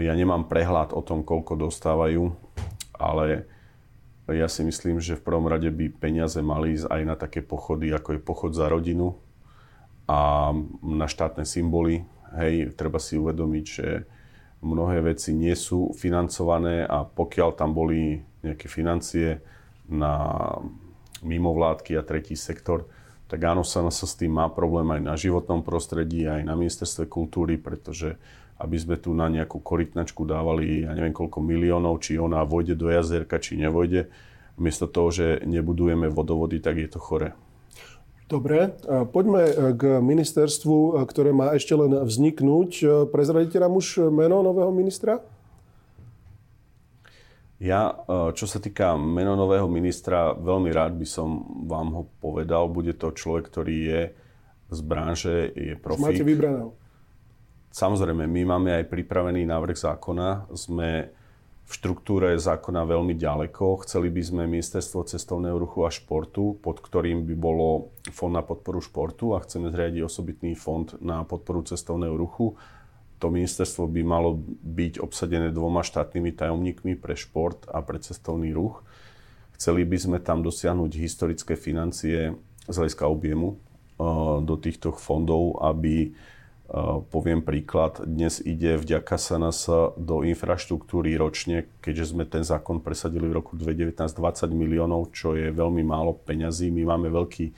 Ja 0.00 0.16
nemám 0.16 0.48
prehľad 0.48 0.96
o 0.96 1.04
tom, 1.04 1.26
koľko 1.26 1.68
dostávajú, 1.68 2.30
ale 2.96 3.44
Ja 4.28 4.44
si 4.44 4.60
myslím, 4.60 5.00
že 5.00 5.16
v 5.16 5.24
prvom 5.24 5.48
rade 5.48 5.72
by 5.72 5.88
peniaze 5.88 6.36
mali 6.44 6.76
ísť 6.76 6.92
aj 6.92 7.02
na 7.08 7.16
také 7.16 7.40
pochody, 7.40 7.88
ako 7.88 8.16
je 8.16 8.20
pochod 8.20 8.52
za 8.52 8.68
rodinu 8.68 9.16
a 10.04 10.52
na 10.84 11.06
štátne 11.08 11.48
symboly. 11.48 12.04
Hej, 12.36 12.76
treba 12.76 13.00
si 13.00 13.16
uvedomiť, 13.16 13.64
že 13.64 14.04
mnohé 14.60 15.00
veci 15.00 15.32
nie 15.32 15.56
sú 15.56 15.96
financované 15.96 16.84
a 16.84 17.08
pokiaľ 17.08 17.56
tam 17.56 17.72
boli 17.72 18.20
nejaké 18.44 18.68
financie 18.68 19.40
na 19.88 20.44
mimovládky 21.24 21.96
a 21.96 22.04
tretí 22.04 22.36
sektor, 22.36 22.84
tak 23.28 23.44
áno, 23.44 23.64
sa 23.64 23.84
s 23.88 24.12
tým 24.16 24.36
má 24.36 24.48
problém 24.52 24.88
aj 24.92 25.00
na 25.04 25.14
životnom 25.16 25.64
prostredí, 25.64 26.28
aj 26.28 26.44
na 26.44 26.56
ministerstve 26.56 27.08
kultúry, 27.08 27.56
pretože 27.56 28.20
aby 28.58 28.76
sme 28.76 28.98
tu 28.98 29.14
na 29.14 29.30
nejakú 29.30 29.62
korytnačku 29.62 30.26
dávali, 30.26 30.82
ja 30.82 30.90
neviem 30.90 31.14
koľko 31.14 31.38
miliónov, 31.38 32.02
či 32.02 32.18
ona 32.18 32.42
vojde 32.42 32.74
do 32.74 32.90
jazierka, 32.90 33.38
či 33.38 33.54
nevojde. 33.54 34.10
Miesto 34.58 34.90
toho, 34.90 35.14
že 35.14 35.26
nebudujeme 35.46 36.10
vodovody, 36.10 36.58
tak 36.58 36.82
je 36.82 36.90
to 36.90 36.98
chore. 36.98 37.38
Dobre, 38.28 38.76
poďme 39.08 39.42
e, 39.48 39.52
k 39.72 39.82
ministerstvu, 40.04 41.00
e, 41.00 41.08
ktoré 41.08 41.32
má 41.32 41.56
ešte 41.56 41.72
len 41.72 42.04
vzniknúť. 42.04 42.70
E, 42.76 42.86
prezradíte 43.08 43.56
nám 43.56 43.72
už 43.80 44.12
meno 44.12 44.44
nového 44.44 44.68
ministra? 44.68 45.24
Ja, 47.58 48.06
čo 48.38 48.46
sa 48.46 48.62
týka 48.62 48.94
meno 48.94 49.34
nového 49.34 49.66
ministra, 49.66 50.30
veľmi 50.30 50.70
rád 50.70 50.94
by 50.94 51.02
som 51.02 51.42
vám 51.66 51.90
ho 51.90 52.02
povedal. 52.22 52.70
Bude 52.70 52.94
to 52.94 53.10
človek, 53.10 53.50
ktorý 53.50 53.76
je 53.82 54.02
z 54.70 54.80
branže, 54.86 55.50
je 55.58 55.74
profík. 55.74 56.06
Máte 56.06 56.22
vybraného. 56.22 56.78
Samozrejme, 57.68 58.24
my 58.24 58.42
máme 58.48 58.70
aj 58.80 58.90
pripravený 58.90 59.44
návrh 59.44 59.76
zákona. 59.76 60.50
Sme 60.56 61.12
v 61.68 61.72
štruktúre 61.76 62.32
zákona 62.40 62.88
veľmi 62.88 63.12
ďaleko. 63.12 63.84
Chceli 63.84 64.08
by 64.08 64.22
sme 64.24 64.42
ministerstvo 64.48 65.04
cestovného 65.04 65.60
ruchu 65.60 65.84
a 65.84 65.92
športu, 65.92 66.56
pod 66.64 66.80
ktorým 66.80 67.28
by 67.28 67.34
bolo 67.36 67.92
fond 68.08 68.32
na 68.32 68.40
podporu 68.40 68.80
športu 68.80 69.36
a 69.36 69.44
chceme 69.44 69.68
zriadiť 69.68 70.00
osobitný 70.00 70.56
fond 70.56 70.88
na 71.04 71.28
podporu 71.28 71.60
cestovného 71.60 72.16
ruchu. 72.16 72.56
To 73.20 73.28
ministerstvo 73.28 73.84
by 73.84 74.00
malo 74.00 74.40
byť 74.64 75.04
obsadené 75.04 75.52
dvoma 75.52 75.84
štátnymi 75.84 76.32
tajomníkmi 76.32 76.96
pre 76.96 77.12
šport 77.20 77.68
a 77.68 77.84
pre 77.84 78.00
cestovný 78.00 78.56
ruch. 78.56 78.80
Chceli 79.60 79.84
by 79.84 79.98
sme 80.00 80.18
tam 80.24 80.40
dosiahnuť 80.40 80.92
historické 80.96 81.52
financie 81.52 82.32
z 82.64 82.74
hľadiska 82.80 83.04
objemu 83.04 83.52
eh, 83.52 83.60
do 84.40 84.54
týchto 84.56 84.96
fondov, 84.96 85.60
aby 85.60 86.16
Poviem 87.08 87.40
príklad, 87.40 88.04
dnes 88.04 88.44
ide 88.44 88.76
vďaka 88.76 89.16
SNS 89.16 89.96
do 89.96 90.20
infraštruktúry 90.20 91.16
ročne, 91.16 91.64
keďže 91.80 92.12
sme 92.12 92.28
ten 92.28 92.44
zákon 92.44 92.84
presadili 92.84 93.24
v 93.24 93.40
roku 93.40 93.56
2019 93.56 93.96
20 93.96 94.52
miliónov, 94.52 95.08
čo 95.16 95.32
je 95.32 95.48
veľmi 95.48 95.80
málo 95.80 96.12
peňazí. 96.12 96.68
My 96.68 96.92
máme 96.92 97.08
veľký 97.08 97.56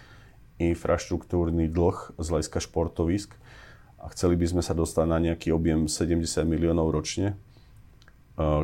infraštruktúrny 0.63 1.67
dlh 1.67 2.23
z 2.23 2.27
hľadiska 2.31 2.63
športovisk 2.63 3.35
a 3.99 4.07
chceli 4.15 4.39
by 4.39 4.47
sme 4.47 4.63
sa 4.63 4.79
dostať 4.79 5.07
na 5.11 5.19
nejaký 5.19 5.51
objem 5.51 5.91
70 5.91 6.47
miliónov 6.47 6.95
ročne, 6.95 7.35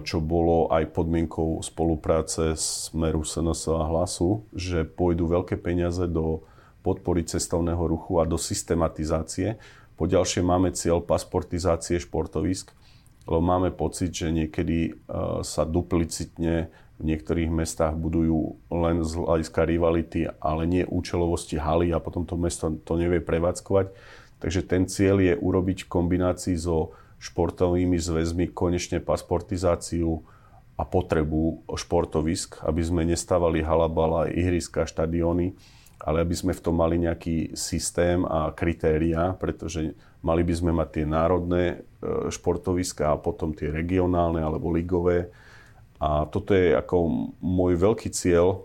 čo 0.06 0.22
bolo 0.22 0.70
aj 0.70 0.94
podmienkou 0.94 1.58
spolupráce 1.58 2.54
Smeru 2.54 3.26
SNS 3.26 3.66
a 3.74 3.82
Hlasu, 3.82 4.46
že 4.54 4.86
pôjdu 4.86 5.26
veľké 5.26 5.58
peniaze 5.58 6.06
do 6.06 6.46
podpory 6.86 7.26
cestovného 7.26 7.82
ruchu 7.82 8.22
a 8.22 8.24
do 8.30 8.38
systematizácie 8.38 9.58
Poďalšie 9.96 10.44
máme 10.44 10.76
cieľ 10.76 11.00
pasportizácie 11.00 11.96
športovisk, 11.96 12.76
lebo 13.24 13.40
máme 13.40 13.72
pocit, 13.72 14.12
že 14.12 14.28
niekedy 14.28 14.78
e, 14.88 14.92
sa 15.40 15.64
duplicitne 15.64 16.68
v 16.96 17.02
niektorých 17.02 17.52
mestách 17.52 17.96
budujú 17.96 18.56
len 18.72 19.04
z 19.04 19.12
hľadiska 19.20 19.68
rivality, 19.68 20.32
ale 20.40 20.64
nie 20.64 20.84
účelovosti 20.84 21.60
haly 21.60 21.92
a 21.92 22.00
potom 22.00 22.24
to 22.24 22.40
mesto 22.40 22.72
to 22.72 22.96
nevie 22.96 23.20
prevádzkovať. 23.20 23.92
Takže 24.40 24.60
ten 24.64 24.88
cieľ 24.88 25.20
je 25.20 25.34
urobiť 25.36 25.88
kombinácii 25.88 26.56
so 26.56 26.96
športovými 27.20 27.96
zväzmi 27.96 28.52
konečne 28.52 29.00
pasportizáciu 29.00 30.24
a 30.76 30.84
potrebu 30.84 31.64
športovisk, 31.72 32.60
aby 32.64 32.84
sme 32.84 33.08
nestávali 33.08 33.64
halabala, 33.64 34.28
ihriska, 34.28 34.84
štadióny, 34.84 35.56
ale 36.06 36.22
aby 36.22 36.38
sme 36.38 36.54
v 36.54 36.62
tom 36.62 36.78
mali 36.78 37.02
nejaký 37.02 37.58
systém 37.58 38.22
a 38.22 38.54
kritéria, 38.54 39.34
pretože 39.34 39.90
mali 40.22 40.46
by 40.46 40.54
sme 40.54 40.70
mať 40.70 40.88
tie 40.94 41.04
národné 41.04 41.64
e, 41.66 41.76
športoviska 42.30 43.10
a 43.10 43.18
potom 43.18 43.50
tie 43.50 43.74
regionálne 43.74 44.38
alebo 44.38 44.70
ligové. 44.70 45.34
A 45.98 46.30
toto 46.30 46.54
je 46.54 46.78
ako 46.78 47.10
môj 47.42 47.74
veľký 47.74 48.14
cieľ, 48.14 48.62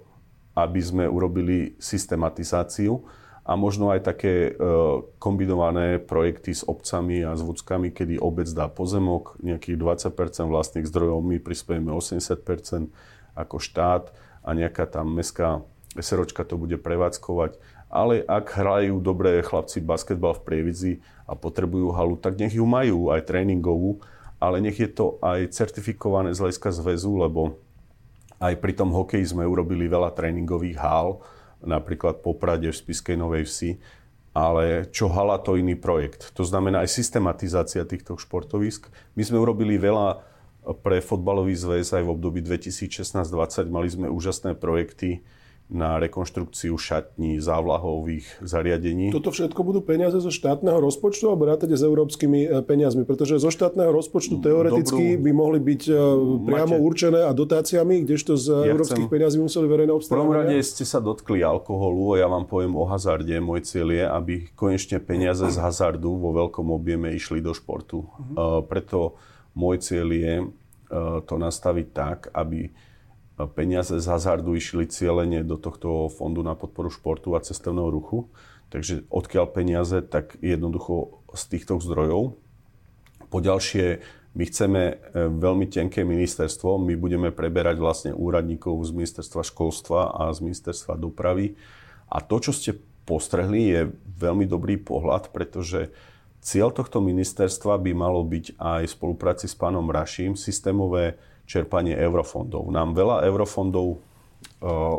aby 0.53 0.77
sme 0.85 1.09
urobili 1.09 1.73
systematizáciu 1.81 3.01
a 3.41 3.57
možno 3.57 3.89
aj 3.89 4.05
také 4.05 4.53
e, 4.53 4.61
kombinované 5.17 5.97
projekty 5.97 6.53
s 6.53 6.61
obcami 6.61 7.25
a 7.25 7.33
s 7.33 7.41
vúckami, 7.41 7.89
kedy 7.89 8.21
obec 8.21 8.45
dá 8.53 8.69
pozemok, 8.69 9.41
nejakých 9.41 9.81
20 9.81 10.45
vlastných 10.45 10.85
zdrojov, 10.85 11.25
my 11.25 11.41
prispiejeme 11.41 11.89
80% 11.89 12.93
ako 13.33 13.57
štát 13.57 14.13
a 14.45 14.49
nejaká 14.53 14.85
tam 14.85 15.17
mestská 15.17 15.65
SROčka 15.99 16.47
to 16.47 16.55
bude 16.55 16.79
prevádzkovať. 16.79 17.59
Ale 17.91 18.23
ak 18.23 18.55
hrajú 18.55 19.03
dobré 19.03 19.43
chlapci 19.43 19.83
basketbal 19.83 20.39
v 20.39 20.45
Prievidzi 20.47 20.93
a 21.27 21.35
potrebujú 21.35 21.91
halu, 21.91 22.15
tak 22.15 22.39
nech 22.39 22.55
ju 22.55 22.63
majú 22.63 23.11
aj 23.11 23.27
tréningovú, 23.27 23.99
ale 24.39 24.63
nech 24.63 24.79
je 24.79 24.87
to 24.87 25.19
aj 25.19 25.51
certifikované 25.51 26.31
z 26.31 26.39
hľadiska 26.39 26.71
zväzu, 26.71 27.19
lebo 27.19 27.59
aj 28.39 28.57
pri 28.57 28.73
tom 28.73 28.95
hokeji 28.95 29.35
sme 29.35 29.43
urobili 29.43 29.91
veľa 29.91 30.15
tréningových 30.15 30.79
hál, 30.79 31.19
napríklad 31.61 32.23
po 32.25 32.33
Prade 32.33 32.71
v 32.71 32.79
Spiskej 32.79 33.19
Novej 33.19 33.45
Vsi, 33.45 33.71
ale 34.31 34.87
čo 34.89 35.11
hala 35.11 35.37
to 35.43 35.59
iný 35.59 35.75
projekt. 35.75 36.31
To 36.39 36.47
znamená 36.47 36.87
aj 36.87 36.95
systematizácia 36.95 37.83
týchto 37.83 38.15
športovisk. 38.15 38.87
My 39.19 39.27
sme 39.27 39.37
urobili 39.37 39.75
veľa 39.75 40.23
pre 40.81 41.03
fotbalový 41.03 41.53
zväz 41.53 41.91
aj 41.91 42.03
v 42.07 42.13
období 42.15 42.39
2016-2020. 42.41 43.67
Mali 43.67 43.89
sme 43.91 44.07
úžasné 44.07 44.55
projekty, 44.55 45.21
na 45.71 46.03
rekonštrukciu 46.03 46.75
šatní, 46.75 47.39
závlahových 47.39 48.43
zariadení. 48.43 49.07
Toto 49.15 49.31
všetko 49.31 49.63
budú 49.63 49.79
peniaze 49.79 50.19
zo 50.19 50.27
štátneho 50.27 50.83
rozpočtu 50.83 51.31
alebo 51.31 51.47
rátate 51.47 51.79
s 51.79 51.83
európskymi 51.87 52.39
e, 52.43 52.47
peniazmi? 52.59 53.07
Pretože 53.07 53.39
zo 53.39 53.47
štátneho 53.47 53.87
rozpočtu 53.95 54.43
teoreticky 54.43 55.15
Dobrú, 55.15 55.23
by 55.23 55.31
mohli 55.31 55.59
byť 55.63 55.83
e, 55.87 55.95
priamo 56.43 56.75
máte, 56.75 56.83
určené 56.83 57.19
a 57.23 57.31
dotáciami, 57.31 58.03
kdežto 58.03 58.35
z 58.35 58.47
ja 58.51 58.75
európskych 58.75 59.07
chcem, 59.07 59.15
peniazí 59.15 59.39
museli 59.39 59.71
verejné 59.71 59.95
obstarávania. 59.95 60.27
V 60.27 60.27
prvom 60.27 60.39
rade 60.43 60.57
ste 60.67 60.83
sa 60.83 60.99
dotkli 60.99 61.39
alkoholu 61.39 62.19
a 62.19 62.27
ja 62.27 62.27
vám 62.27 62.43
poviem 62.43 62.75
o 62.75 62.83
hazarde. 62.83 63.39
Môj 63.39 63.63
cieľ 63.63 63.87
je, 63.95 64.05
aby 64.11 64.33
konečne 64.59 64.99
peniaze 64.99 65.47
z 65.47 65.55
hazardu 65.55 66.19
vo 66.19 66.35
veľkom 66.35 66.67
objeme 66.67 67.15
išli 67.15 67.39
do 67.39 67.55
športu. 67.55 68.03
Uh-huh. 68.03 68.35
Uh, 68.35 68.59
preto 68.67 69.15
môj 69.55 69.79
cieľ 69.79 70.07
je 70.11 70.33
uh, 70.43 71.23
to 71.23 71.39
nastaviť 71.39 71.87
tak, 71.95 72.27
aby 72.35 72.67
peniaze 73.49 73.97
z 73.97 74.05
hazardu 74.05 74.53
išli 74.53 74.85
cieľene 74.85 75.41
do 75.41 75.57
tohto 75.57 76.11
fondu 76.11 76.45
na 76.45 76.53
podporu 76.53 76.91
športu 76.93 77.33
a 77.33 77.41
cestovného 77.41 77.89
ruchu. 77.89 78.29
Takže 78.71 79.03
odkiaľ 79.11 79.45
peniaze, 79.51 79.99
tak 80.05 80.39
jednoducho 80.39 81.23
z 81.35 81.43
týchto 81.51 81.79
zdrojov. 81.83 82.39
Poďalšie, 83.27 84.03
my 84.31 84.43
chceme 84.47 84.81
e, 84.87 84.93
veľmi 85.27 85.67
tenké 85.67 86.07
ministerstvo. 86.07 86.79
My 86.79 86.95
budeme 86.95 87.35
preberať 87.35 87.77
vlastne 87.79 88.11
úradníkov 88.15 88.79
z 88.87 88.95
ministerstva 88.95 89.43
školstva 89.43 90.15
a 90.15 90.31
z 90.31 90.39
ministerstva 90.47 90.95
dopravy. 90.95 91.59
A 92.07 92.23
to, 92.23 92.39
čo 92.39 92.55
ste 92.55 92.79
postrehli, 93.03 93.61
je 93.71 93.81
veľmi 94.19 94.47
dobrý 94.47 94.79
pohľad, 94.79 95.35
pretože 95.35 95.91
cieľ 96.39 96.71
tohto 96.71 97.03
ministerstva 97.03 97.75
by 97.75 97.91
malo 97.91 98.23
byť 98.23 98.55
aj 98.55 98.81
v 98.87 98.95
spolupráci 98.95 99.51
s 99.51 99.55
pánom 99.55 99.83
Raším 99.91 100.39
systémové 100.39 101.19
čerpanie 101.51 101.99
eurofondov. 101.99 102.71
Nám 102.71 102.95
veľa 102.95 103.27
eurofondov 103.27 103.87
uh, 103.91 103.99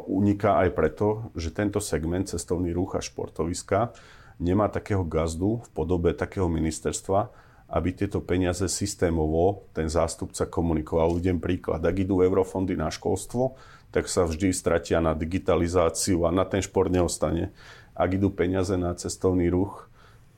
uniká 0.04 0.60
aj 0.60 0.76
preto, 0.76 1.32
že 1.32 1.48
tento 1.48 1.80
segment 1.80 2.28
cestovný 2.28 2.76
ruch 2.76 2.92
a 2.92 3.00
športoviska 3.00 3.96
nemá 4.36 4.68
takého 4.68 5.00
gazdu 5.00 5.64
v 5.64 5.68
podobe 5.72 6.12
takého 6.12 6.52
ministerstva, 6.52 7.32
aby 7.72 7.88
tieto 7.96 8.20
peniaze 8.20 8.68
systémovo 8.68 9.64
ten 9.72 9.88
zástupca 9.88 10.44
komunikoval. 10.44 11.16
Uvidím 11.16 11.40
príklad. 11.40 11.80
Ak 11.80 11.96
idú 11.96 12.20
eurofondy 12.20 12.76
na 12.76 12.92
školstvo, 12.92 13.56
tak 13.88 14.12
sa 14.12 14.28
vždy 14.28 14.52
stratia 14.52 15.00
na 15.00 15.16
digitalizáciu 15.16 16.28
a 16.28 16.30
na 16.32 16.44
ten 16.44 16.60
šport 16.60 16.92
neostane. 16.92 17.48
Ak 17.96 18.12
idú 18.12 18.28
peniaze 18.28 18.76
na 18.76 18.92
cestovný 18.92 19.48
ruch, 19.48 19.88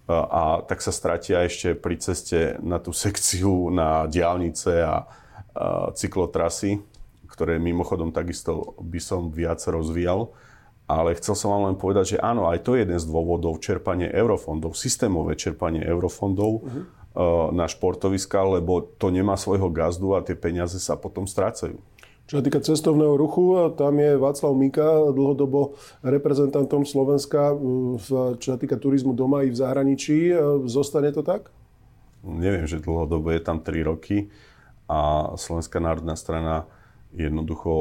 a, 0.05 0.15
a 0.21 0.43
tak 0.63 0.85
sa 0.85 0.93
stratia 0.93 1.43
ešte 1.43 1.73
pri 1.75 1.97
ceste 1.97 2.61
na 2.61 2.77
tú 2.77 2.93
sekciu 2.93 3.73
na 3.73 4.05
diálnice 4.05 4.85
a, 4.85 5.09
cyklotrasy, 5.95 6.83
ktoré 7.31 7.59
mimochodom 7.59 8.11
takisto 8.15 8.79
by 8.79 9.01
som 9.03 9.31
viac 9.31 9.59
rozvíjal. 9.63 10.31
Ale 10.85 11.17
chcel 11.17 11.33
som 11.33 11.49
vám 11.49 11.73
len 11.73 11.77
povedať, 11.81 12.15
že 12.15 12.19
áno, 12.21 12.45
aj 12.53 12.61
to 12.61 12.77
je 12.77 12.85
jeden 12.85 13.01
z 13.01 13.09
dôvodov 13.09 13.57
čerpanie 13.65 14.05
eurofondov, 14.13 14.77
systémové 14.77 15.33
čerpanie 15.33 15.81
eurofondov 15.81 16.51
uh-huh. 16.61 17.49
na 17.57 17.65
športoviska, 17.65 18.61
lebo 18.61 18.85
to 19.01 19.09
nemá 19.09 19.33
svojho 19.41 19.73
gazdu 19.73 20.13
a 20.13 20.21
tie 20.21 20.37
peniaze 20.37 20.77
sa 20.77 21.01
potom 21.01 21.25
strácajú. 21.25 21.81
Čo 22.29 22.41
sa 22.41 22.45
týka 22.45 22.61
cestovného 22.61 23.17
ruchu, 23.17 23.73
tam 23.81 24.01
je 24.01 24.17
Václav 24.17 24.53
Mika 24.57 25.13
dlhodobo 25.13 25.77
reprezentantom 26.05 26.85
Slovenska, 26.85 27.57
čo 28.41 28.49
sa 28.53 28.57
týka 28.61 28.77
turizmu 28.81 29.17
doma 29.17 29.45
i 29.45 29.53
v 29.53 29.57
zahraničí. 29.57 30.37
Zostane 30.69 31.13
to 31.13 31.25
tak? 31.25 31.49
Neviem, 32.25 32.65
že 32.65 32.81
dlhodobo 32.81 33.29
je 33.33 33.41
tam 33.45 33.61
3 33.61 33.89
roky 33.89 34.33
a 34.91 35.33
Slovenská 35.39 35.81
národná 35.81 36.17
strana 36.17 36.69
jednoducho, 37.15 37.73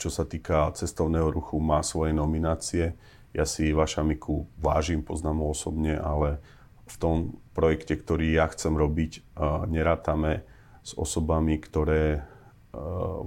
čo 0.00 0.08
sa 0.08 0.24
týka 0.24 0.72
cestovného 0.72 1.28
ruchu, 1.28 1.60
má 1.60 1.84
svoje 1.84 2.16
nominácie. 2.16 2.96
Ja 3.36 3.44
si 3.44 3.74
Vašamiku 3.74 4.48
vážim, 4.58 5.04
poznám 5.04 5.44
ho 5.44 5.52
osobne, 5.52 5.98
ale 5.98 6.40
v 6.88 6.96
tom 6.96 7.16
projekte, 7.52 7.96
ktorý 7.96 8.36
ja 8.36 8.48
chcem 8.48 8.74
robiť, 8.76 9.36
nerátame 9.68 10.42
s 10.80 10.96
osobami, 10.96 11.60
ktoré 11.60 12.24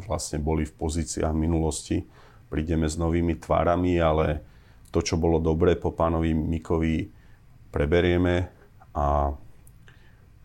vlastne 0.03 0.41
boli 0.43 0.67
v 0.67 0.75
pozíciách 0.75 1.31
minulosti. 1.31 2.03
Prídeme 2.47 2.87
s 2.87 2.99
novými 2.99 3.39
tvárami, 3.39 3.99
ale 3.99 4.43
to, 4.91 5.03
čo 5.03 5.19
bolo 5.19 5.39
dobré 5.39 5.75
po 5.75 5.91
pánovi 5.91 6.31
Mikovi, 6.31 7.11
preberieme 7.71 8.49
a 8.95 9.35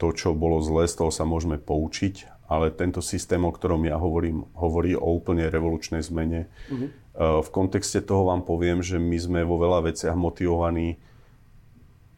to, 0.03 0.11
čo 0.11 0.35
bolo 0.35 0.59
zlé, 0.59 0.91
z 0.91 0.99
toho 0.99 1.15
sa 1.15 1.23
môžeme 1.23 1.63
poučiť, 1.63 2.27
ale 2.51 2.75
tento 2.75 2.99
systém, 2.99 3.39
o 3.39 3.55
ktorom 3.55 3.87
ja 3.87 3.95
hovorím, 3.95 4.51
hovorí 4.59 4.99
o 4.99 5.15
úplne 5.15 5.47
revolučnej 5.47 6.03
zmene. 6.03 6.51
Uh-huh. 6.67 6.91
V 7.39 7.49
kontexte 7.55 8.03
toho 8.03 8.27
vám 8.27 8.43
poviem, 8.43 8.83
že 8.83 8.99
my 8.99 9.15
sme 9.15 9.41
vo 9.47 9.63
veľa 9.63 9.95
veciach 9.95 10.19
motivovaní 10.19 10.99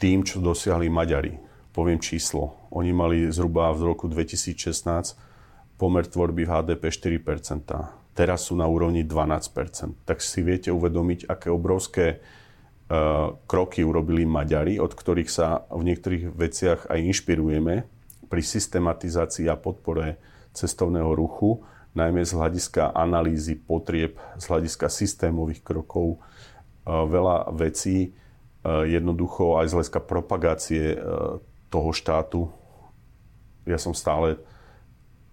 tým, 0.00 0.24
čo 0.24 0.40
dosiahli 0.40 0.88
Maďari. 0.88 1.36
Poviem 1.76 2.00
číslo. 2.00 2.56
Oni 2.72 2.96
mali 2.96 3.28
zhruba 3.28 3.68
v 3.76 3.92
roku 3.92 4.08
2016 4.08 5.20
pomer 5.76 6.06
tvorby 6.06 6.46
v 6.46 6.50
HDP 6.50 6.88
4%. 7.20 8.14
Teraz 8.14 8.46
sú 8.48 8.54
na 8.54 8.64
úrovni 8.64 9.02
12%. 9.02 10.06
Tak 10.06 10.22
si 10.22 10.40
viete 10.40 10.70
uvedomiť, 10.70 11.26
aké 11.26 11.50
obrovské 11.50 12.22
kroky 13.48 13.80
urobili 13.80 14.28
Maďari, 14.28 14.76
od 14.76 14.92
ktorých 14.92 15.30
sa 15.32 15.64
v 15.72 15.88
niektorých 15.88 16.24
veciach 16.36 16.80
aj 16.92 16.98
inšpirujeme 17.00 17.74
pri 18.28 18.42
systematizácii 18.44 19.48
a 19.48 19.56
podpore 19.56 20.20
cestovného 20.52 21.16
ruchu, 21.16 21.64
najmä 21.96 22.26
z 22.26 22.36
hľadiska 22.36 22.92
analýzy 22.92 23.56
potrieb, 23.56 24.20
z 24.36 24.44
hľadiska 24.50 24.92
systémových 24.92 25.64
krokov. 25.64 26.20
Uh, 26.84 27.08
veľa 27.08 27.56
vecí 27.56 28.12
uh, 28.12 28.84
jednoducho 28.84 29.56
aj 29.62 29.66
z 29.70 29.74
hľadiska 29.78 30.00
propagácie 30.04 30.84
toho 31.72 31.90
štátu. 31.90 32.46
Ja 33.66 33.82
som 33.82 33.96
stále 33.96 34.38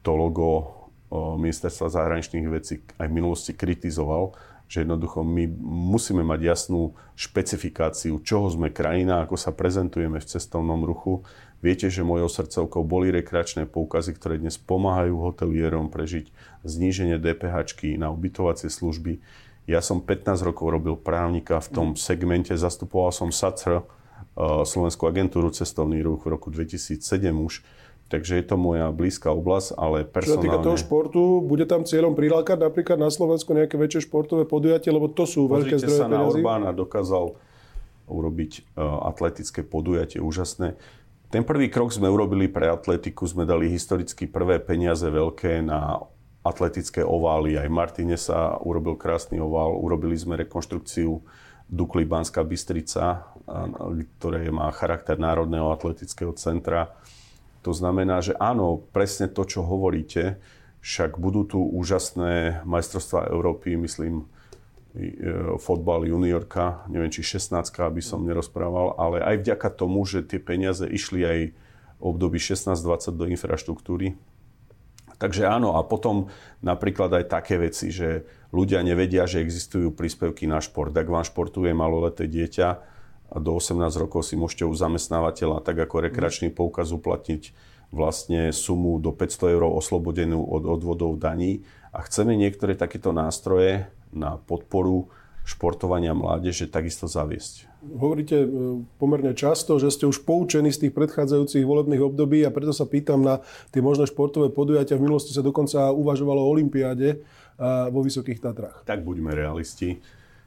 to 0.02 0.18
logo 0.18 0.82
ministerstva 1.14 1.92
zahraničných 1.92 2.48
vecí 2.50 2.82
aj 2.98 3.06
v 3.06 3.14
minulosti 3.14 3.52
kritizoval, 3.54 4.34
že 4.72 4.88
jednoducho 4.88 5.20
my 5.28 5.52
musíme 5.68 6.24
mať 6.24 6.48
jasnú 6.48 6.96
špecifikáciu, 7.20 8.24
čoho 8.24 8.48
sme 8.48 8.72
krajina, 8.72 9.20
ako 9.28 9.36
sa 9.36 9.52
prezentujeme 9.52 10.16
v 10.24 10.30
cestovnom 10.32 10.88
ruchu. 10.88 11.28
Viete, 11.60 11.92
že 11.92 12.08
mojou 12.08 12.32
srdcovkou 12.32 12.88
boli 12.88 13.12
rekreačné 13.12 13.68
poukazy, 13.68 14.16
ktoré 14.16 14.40
dnes 14.40 14.56
pomáhajú 14.56 15.20
hotelierom 15.28 15.92
prežiť 15.92 16.32
zníženie 16.64 17.20
DPH 17.20 17.68
na 18.00 18.16
ubytovacie 18.16 18.72
služby. 18.72 19.20
Ja 19.68 19.84
som 19.84 20.00
15 20.00 20.40
rokov 20.40 20.72
robil 20.72 20.96
právnika 20.96 21.60
v 21.60 21.70
tom 21.76 21.88
segmente, 22.00 22.56
zastupoval 22.56 23.12
som 23.12 23.28
SACR, 23.28 23.84
Slovenskú 24.40 25.12
agentúru 25.12 25.52
cestovný 25.52 26.00
ruch 26.00 26.24
v 26.24 26.40
roku 26.40 26.48
2007 26.48 27.04
už 27.36 27.68
Takže 28.12 28.44
je 28.44 28.46
to 28.46 28.60
moja 28.60 28.92
blízka 28.92 29.32
oblasť, 29.32 29.80
ale 29.80 30.04
personálne... 30.04 30.36
Čo 30.36 30.36
sa 30.36 30.44
týka 30.44 30.60
toho 30.60 30.76
športu, 30.76 31.40
bude 31.40 31.64
tam 31.64 31.88
cieľom 31.88 32.12
prilákať 32.12 32.60
napríklad 32.60 33.00
na 33.00 33.08
Slovensku 33.08 33.56
nejaké 33.56 33.80
väčšie 33.80 34.12
športové 34.12 34.44
podujatie, 34.44 34.92
lebo 34.92 35.08
to 35.08 35.24
sú 35.24 35.48
Pozrite 35.48 35.80
veľké 35.80 35.88
zdroje 35.88 36.00
sa 36.04 36.12
na 36.12 36.28
Orbána 36.28 36.76
dokázal 36.76 37.40
urobiť 38.12 38.76
uh, 38.76 39.08
atletické 39.08 39.64
podujatie 39.64 40.20
úžasné. 40.20 40.76
Ten 41.32 41.48
prvý 41.48 41.72
krok 41.72 41.96
sme 41.96 42.12
urobili 42.12 42.52
pre 42.52 42.68
atletiku, 42.68 43.24
sme 43.24 43.48
dali 43.48 43.72
historicky 43.72 44.28
prvé 44.28 44.60
peniaze 44.60 45.08
veľké 45.08 45.64
na 45.64 46.04
atletické 46.44 47.08
ovály. 47.08 47.56
Aj 47.56 47.72
Martine 47.72 48.20
sa 48.20 48.60
urobil 48.60 49.00
krásny 49.00 49.40
ovál, 49.40 49.72
urobili 49.80 50.20
sme 50.20 50.36
rekonštrukciu 50.36 51.24
Dukly 51.72 52.04
Banská 52.04 52.44
Bystrica, 52.44 53.32
ktoré 54.20 54.52
má 54.52 54.68
charakter 54.76 55.16
Národného 55.16 55.72
atletického 55.72 56.36
centra 56.36 56.92
to 57.62 57.72
znamená, 57.72 58.26
že 58.26 58.34
áno, 58.38 58.82
presne 58.90 59.30
to, 59.30 59.46
čo 59.46 59.62
hovoríte, 59.62 60.42
však 60.82 61.22
budú 61.22 61.46
tu 61.46 61.60
úžasné 61.62 62.66
majstrovstvá 62.66 63.30
Európy, 63.30 63.78
myslím, 63.78 64.26
e, 64.98 65.14
fotbal 65.62 66.10
juniorka, 66.10 66.90
neviem, 66.90 67.14
či 67.14 67.22
16 67.22 67.70
aby 67.86 68.02
som 68.02 68.26
nerozprával, 68.26 68.98
ale 68.98 69.22
aj 69.22 69.46
vďaka 69.46 69.70
tomu, 69.78 70.02
že 70.10 70.26
tie 70.26 70.42
peniaze 70.42 70.90
išli 70.90 71.22
aj 71.22 71.40
v 72.02 72.04
období 72.04 72.42
16-20 72.42 73.14
do 73.14 73.26
infraštruktúry. 73.30 74.18
Takže 75.22 75.46
áno, 75.46 75.78
a 75.78 75.86
potom 75.86 76.34
napríklad 76.66 77.14
aj 77.14 77.26
také 77.30 77.62
veci, 77.62 77.94
že 77.94 78.26
ľudia 78.50 78.82
nevedia, 78.82 79.30
že 79.30 79.46
existujú 79.46 79.94
príspevky 79.94 80.50
na 80.50 80.58
šport. 80.58 80.90
Ak 80.98 81.06
vám 81.06 81.22
športuje 81.22 81.78
maloleté 81.78 82.26
dieťa, 82.26 82.82
a 83.32 83.40
do 83.40 83.56
18 83.56 83.80
rokov 83.96 84.28
si 84.28 84.36
môžete 84.36 84.68
u 84.68 84.76
zamestnávateľa 84.76 85.64
tak 85.64 85.80
ako 85.80 86.12
rekreačný 86.12 86.52
poukaz 86.52 86.92
uplatniť 86.92 87.56
vlastne 87.92 88.52
sumu 88.52 89.00
do 89.00 89.16
500 89.16 89.56
eur 89.56 89.64
oslobodenú 89.68 90.44
od 90.44 90.68
odvodov 90.68 91.16
daní 91.16 91.64
a 91.96 92.04
chceme 92.04 92.36
niektoré 92.36 92.76
takéto 92.76 93.16
nástroje 93.16 93.88
na 94.12 94.36
podporu 94.36 95.12
športovania 95.42 96.14
mládeže 96.14 96.70
takisto 96.70 97.10
zaviesť. 97.10 97.68
Hovoríte 97.82 98.38
e, 98.46 98.48
pomerne 99.02 99.34
často, 99.34 99.82
že 99.82 99.90
ste 99.90 100.06
už 100.06 100.22
poučení 100.22 100.70
z 100.70 100.88
tých 100.88 100.94
predchádzajúcich 100.94 101.66
volebných 101.66 102.06
období 102.06 102.46
a 102.46 102.54
preto 102.54 102.72
sa 102.72 102.86
pýtam 102.86 103.26
na 103.26 103.42
tie 103.74 103.82
možné 103.82 104.06
športové 104.06 104.54
podujatia. 104.54 105.02
V 105.02 105.10
minulosti 105.10 105.34
sa 105.34 105.42
dokonca 105.42 105.90
uvažovalo 105.90 106.46
o 106.46 106.52
Olympiáde 106.54 107.26
vo 107.90 108.02
Vysokých 108.06 108.42
Tatrách. 108.42 108.86
Tak 108.86 109.02
buďme 109.02 109.34
realisti. 109.34 110.02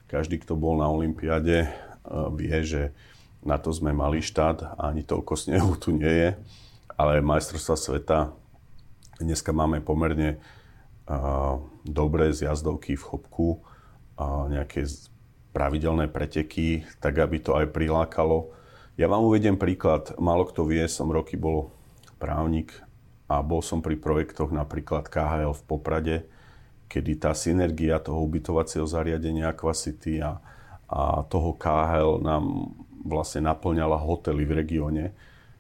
Každý, 0.07 0.43
kto 0.43 0.55
bol 0.55 0.79
na 0.79 0.87
Olympiáde, 0.87 1.71
vie, 2.09 2.57
že 2.65 2.83
na 3.45 3.61
to 3.61 3.73
sme 3.73 3.93
malý 3.93 4.25
štát 4.25 4.77
a 4.77 4.89
ani 4.89 5.05
toľko 5.05 5.35
snehu 5.37 5.77
tu 5.77 5.93
nie 5.93 6.09
je. 6.09 6.31
Ale 6.97 7.21
majstrovstva 7.21 7.77
sveta 7.77 8.19
dneska 9.21 9.53
máme 9.53 9.85
pomerne 9.85 10.41
uh, 11.07 11.61
dobré 11.85 12.33
zjazdovky 12.33 12.97
v 12.97 13.05
chopku, 13.05 13.49
uh, 13.61 14.47
nejaké 14.49 14.89
pravidelné 15.55 16.11
preteky, 16.11 16.83
tak 16.99 17.21
aby 17.21 17.39
to 17.39 17.55
aj 17.55 17.71
prilákalo. 17.71 18.51
Ja 18.95 19.11
vám 19.11 19.27
uvediem 19.27 19.59
príklad. 19.59 20.15
Málo 20.19 20.47
kto 20.47 20.67
vie, 20.67 20.83
som 20.87 21.11
roky 21.11 21.35
bol 21.39 21.71
právnik 22.19 22.75
a 23.27 23.43
bol 23.43 23.63
som 23.63 23.83
pri 23.83 23.99
projektoch 23.99 24.55
napríklad 24.55 25.11
KHL 25.11 25.55
v 25.55 25.63
Poprade, 25.67 26.17
kedy 26.87 27.13
tá 27.19 27.35
synergia 27.35 27.99
toho 27.99 28.23
ubytovacieho 28.23 28.87
zariadenia 28.87 29.51
Aquacity 29.51 30.23
a 30.23 30.39
a 30.89 31.25
toho 31.27 31.57
KHL 31.57 32.21
nám 32.21 32.75
vlastne 33.05 33.45
naplňala 33.45 34.01
hotely 34.01 34.45
v 34.49 34.53
regióne. 34.65 35.05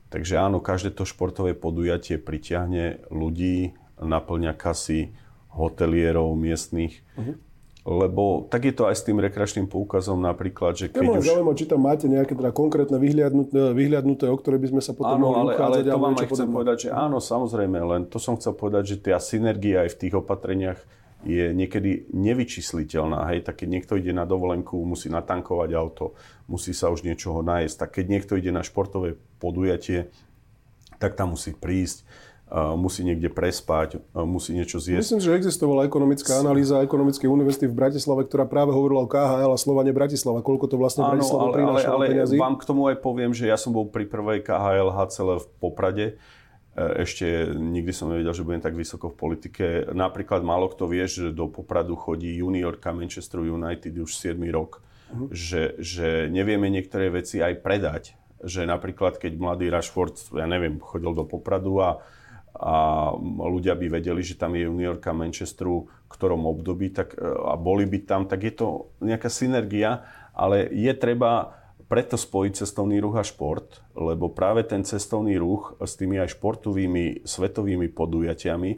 Takže 0.08 0.38
áno, 0.38 0.62
každé 0.62 0.94
to 0.94 1.02
športové 1.02 1.52
podujatie 1.58 2.16
pritiahne 2.22 3.02
ľudí, 3.10 3.74
naplňa 3.98 4.54
kasy 4.54 5.10
hotelierov 5.50 6.34
miestných. 6.34 7.02
Uh-huh. 7.14 7.34
Lebo 7.84 8.48
tak 8.48 8.64
je 8.64 8.72
to 8.72 8.88
aj 8.88 8.96
s 8.96 9.04
tým 9.04 9.20
rekreačným 9.20 9.68
poukazom 9.68 10.16
napríklad, 10.16 10.72
že 10.72 10.88
keď 10.88 11.04
ja 11.04 11.20
už... 11.20 11.28
zaujímavé, 11.28 11.56
či 11.60 11.66
tam 11.68 11.80
máte 11.84 12.08
nejaké 12.08 12.32
teda 12.32 12.48
konkrétne 12.48 12.96
vyhliadnuté, 12.96 13.76
vyhliadnuté, 13.76 14.24
o 14.32 14.36
ktoré 14.40 14.56
by 14.56 14.72
sme 14.72 14.80
sa 14.80 14.96
potom 14.96 15.20
áno, 15.20 15.28
mohli 15.28 15.52
ale, 15.52 15.84
ale 15.84 15.92
to 15.92 16.00
vám 16.00 16.16
aj 16.16 16.28
chcem 16.32 16.48
povedať, 16.48 16.76
že 16.80 16.88
áno, 16.96 17.20
samozrejme, 17.20 17.78
len 17.84 18.02
to 18.08 18.16
som 18.16 18.40
chcel 18.40 18.56
povedať, 18.56 18.96
že 18.96 18.96
tá 19.04 19.20
synergia 19.20 19.84
aj 19.84 19.92
v 19.92 19.98
tých 20.00 20.14
opatreniach 20.16 20.80
je 21.24 21.56
niekedy 21.56 22.12
nevyčísliteľná. 22.12 23.26
Hej, 23.32 23.48
tak 23.48 23.64
keď 23.64 23.68
niekto 23.68 23.96
ide 23.96 24.12
na 24.12 24.28
dovolenku, 24.28 24.76
musí 24.84 25.08
natankovať 25.08 25.70
auto, 25.74 26.12
musí 26.46 26.76
sa 26.76 26.92
už 26.92 27.02
niečoho 27.02 27.40
nájsť. 27.40 27.74
Tak 27.80 27.90
keď 27.96 28.04
niekto 28.06 28.32
ide 28.36 28.52
na 28.52 28.60
športové 28.60 29.16
podujatie, 29.40 30.12
tak 31.00 31.16
tam 31.16 31.34
musí 31.34 31.56
prísť, 31.56 32.06
musí 32.54 33.02
niekde 33.02 33.32
prespať, 33.32 33.98
musí 34.14 34.54
niečo 34.54 34.78
zjesť. 34.78 35.10
Myslím, 35.10 35.24
že 35.26 35.34
existovala 35.34 35.88
ekonomická 35.88 36.38
analýza 36.38 36.84
ekonomickej 36.86 37.26
univerzity 37.26 37.66
v 37.66 37.74
Bratislave, 37.74 38.28
ktorá 38.30 38.46
práve 38.46 38.70
hovorila 38.70 39.02
o 39.02 39.10
KHL 39.10 39.50
a 39.50 39.58
Slovane 39.58 39.90
Bratislava. 39.90 40.44
Koľko 40.44 40.70
to 40.70 40.76
vlastne 40.78 41.02
Áno, 41.02 41.18
Bratislava 41.18 41.50
prináša 41.50 41.88
ale, 41.90 42.14
ale, 42.14 42.30
ale 42.30 42.36
vám 42.38 42.54
k 42.60 42.64
tomu 42.68 42.86
aj 42.86 43.02
poviem, 43.02 43.34
že 43.34 43.50
ja 43.50 43.58
som 43.58 43.74
bol 43.74 43.90
pri 43.90 44.06
prvej 44.06 44.44
KHL 44.46 44.92
HCL 44.92 45.40
v 45.42 45.46
Poprade 45.58 46.06
ešte 46.74 47.54
nikdy 47.54 47.92
som 47.94 48.10
nevedel, 48.10 48.34
že 48.34 48.42
budem 48.42 48.58
tak 48.58 48.74
vysoko 48.74 49.14
v 49.14 49.18
politike. 49.18 49.64
Napríklad 49.94 50.42
málo 50.42 50.66
kto 50.66 50.90
vie, 50.90 51.06
že 51.06 51.30
do 51.30 51.46
Popradu 51.46 51.94
chodí 51.94 52.42
juniorka 52.42 52.90
Manchester 52.90 53.46
United 53.46 53.94
už 53.94 54.10
7 54.10 54.42
rok. 54.50 54.82
Uh-huh. 55.14 55.30
Že, 55.30 55.78
že 55.78 56.08
nevieme 56.26 56.66
niektoré 56.66 57.14
veci 57.14 57.38
aj 57.38 57.62
predať. 57.62 58.18
Že 58.42 58.66
napríklad, 58.66 59.22
keď 59.22 59.38
mladý 59.38 59.70
Rashford, 59.70 60.34
ja 60.34 60.50
neviem, 60.50 60.82
chodil 60.82 61.14
do 61.14 61.22
Popradu 61.22 61.78
a, 61.78 62.02
a 62.58 62.74
ľudia 63.22 63.78
by 63.78 64.02
vedeli, 64.02 64.26
že 64.26 64.34
tam 64.34 64.58
je 64.58 64.66
juniorka 64.66 65.14
Manchesteru 65.14 65.86
v 65.86 65.94
ktorom 66.14 66.46
období 66.46 66.94
tak, 66.94 67.14
e, 67.14 67.22
a 67.22 67.58
boli 67.58 67.86
by 67.90 67.98
tam, 68.06 68.22
tak 68.30 68.46
je 68.46 68.54
to 68.54 68.66
nejaká 69.02 69.26
synergia, 69.26 70.06
ale 70.30 70.70
je 70.70 70.90
treba 70.94 71.63
preto 71.94 72.18
spojiť 72.18 72.66
cestovný 72.66 72.98
ruch 72.98 73.14
a 73.14 73.22
šport, 73.22 73.78
lebo 73.94 74.26
práve 74.26 74.66
ten 74.66 74.82
cestovný 74.82 75.38
ruch 75.38 75.78
s 75.78 75.94
tými 75.94 76.18
aj 76.18 76.34
športovými 76.34 77.22
svetovými 77.22 77.86
podujatiami 77.86 78.70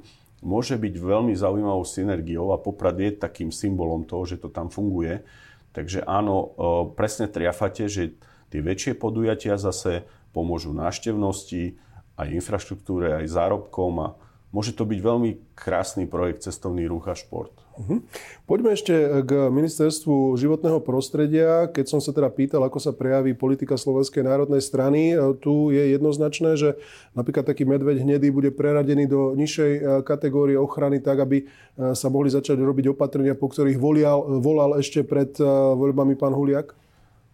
môže 0.45 0.77
byť 0.77 0.95
veľmi 1.01 1.33
zaujímavou 1.33 1.81
synergiou 1.81 2.53
a 2.53 2.61
Poprad 2.61 3.01
je 3.01 3.17
takým 3.17 3.49
symbolom 3.49 4.05
toho, 4.05 4.29
že 4.29 4.37
to 4.37 4.53
tam 4.53 4.69
funguje. 4.69 5.25
Takže 5.73 6.05
áno, 6.05 6.37
e, 6.37 6.49
presne 6.93 7.25
triafate, 7.25 7.89
že 7.89 8.21
tie 8.53 8.61
väčšie 8.61 9.01
podujatia 9.01 9.57
zase 9.57 10.05
pomôžu 10.37 10.77
návštevnosti, 10.77 11.81
aj 12.21 12.29
infraštruktúre, 12.37 13.17
aj 13.17 13.33
zárobkom 13.33 13.97
a 13.97 14.09
môže 14.53 14.77
to 14.77 14.85
byť 14.85 15.01
veľmi 15.01 15.57
krásny 15.57 16.05
projekt 16.05 16.45
cestovný 16.45 16.85
ruch 16.85 17.09
a 17.09 17.17
šport. 17.17 17.57
Uh-huh. 17.77 18.01
Poďme 18.49 18.73
ešte 18.73 18.93
k 19.29 19.53
ministerstvu 19.53 20.33
životného 20.41 20.81
prostredia. 20.81 21.69
Keď 21.69 21.85
som 21.85 22.01
sa 22.01 22.17
teda 22.17 22.33
pýtal, 22.33 22.65
ako 22.65 22.81
sa 22.81 22.97
prejaví 22.97 23.37
politika 23.37 23.77
Slovenskej 23.77 24.25
národnej 24.25 24.65
strany, 24.65 25.13
e, 25.13 25.17
tu 25.37 25.69
je 25.69 25.93
jednoznačné, 25.93 26.57
že 26.57 26.81
napríklad 27.13 27.45
taký 27.45 27.69
medveď 27.69 28.01
hnedý 28.01 28.33
bude 28.33 28.49
preradený 28.49 29.05
do 29.05 29.37
nižšej 29.37 29.73
e, 29.77 29.81
kategórie 30.09 30.57
ochrany 30.57 31.05
tak, 31.05 31.21
aby 31.21 31.45
sa 31.77 32.09
mohli 32.09 32.33
začať 32.33 32.57
robiť 32.57 32.97
opatrenia, 32.97 33.37
po 33.37 33.53
ktorých 33.53 33.77
volial, 33.77 34.41
volal 34.41 34.81
ešte 34.81 35.05
pred 35.05 35.37
voľbami 35.77 36.17
pán 36.17 36.33
Huliak? 36.33 36.73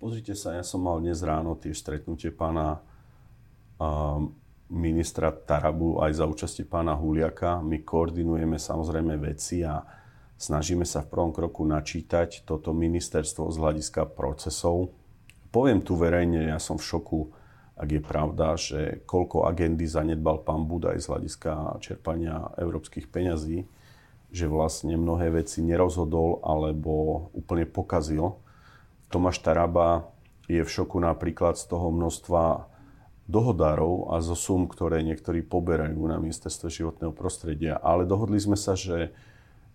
Pozrite 0.03 0.35
sa, 0.35 0.59
ja 0.59 0.67
som 0.67 0.83
mal 0.83 0.99
dnes 0.99 1.23
ráno 1.23 1.55
tiež 1.55 1.79
stretnutie 1.79 2.35
pána 2.35 2.83
um, 3.79 4.35
ministra 4.67 5.31
Tarabu 5.31 6.03
aj 6.03 6.19
za 6.19 6.25
účasti 6.27 6.67
pána 6.67 6.99
Huliaka. 6.99 7.63
My 7.63 7.87
koordinujeme 7.87 8.59
samozrejme 8.59 9.15
veci 9.23 9.63
a 9.63 9.79
snažíme 10.43 10.83
sa 10.83 11.07
v 11.07 11.11
prvom 11.15 11.31
kroku 11.31 11.63
načítať 11.63 12.43
toto 12.43 12.75
ministerstvo 12.75 13.47
z 13.55 13.57
hľadiska 13.63 14.11
procesov. 14.11 14.91
Poviem 15.55 15.79
tu 15.87 15.95
verejne, 15.95 16.51
ja 16.51 16.59
som 16.59 16.83
v 16.83 16.89
šoku, 16.91 17.21
ak 17.79 17.89
je 17.89 18.03
pravda, 18.03 18.59
že 18.59 19.07
koľko 19.07 19.47
agendy 19.47 19.87
zanedbal 19.87 20.43
pán 20.43 20.67
Budaj 20.67 20.99
z 20.99 21.07
hľadiska 21.07 21.79
čerpania 21.79 22.51
európskych 22.59 23.07
peňazí, 23.07 23.71
že 24.35 24.51
vlastne 24.51 24.99
mnohé 24.99 25.31
veci 25.31 25.63
nerozhodol 25.63 26.43
alebo 26.43 27.29
úplne 27.37 27.69
pokazil. 27.69 28.35
Tomáš 29.13 29.45
Taraba 29.45 30.11
je 30.51 30.65
v 30.65 30.73
šoku 30.73 30.99
napríklad 30.99 31.55
z 31.55 31.69
toho 31.69 31.95
množstva 31.95 32.67
dohodárov 33.31 34.11
a 34.11 34.19
zo 34.21 34.35
sum, 34.35 34.67
ktoré 34.67 35.05
niektorí 35.07 35.47
poberajú 35.47 36.01
na 36.09 36.19
ministerstve 36.19 36.69
životného 36.69 37.15
prostredia. 37.15 37.79
Ale 37.79 38.09
dohodli 38.09 38.41
sme 38.41 38.59
sa, 38.59 38.75
že 38.75 39.15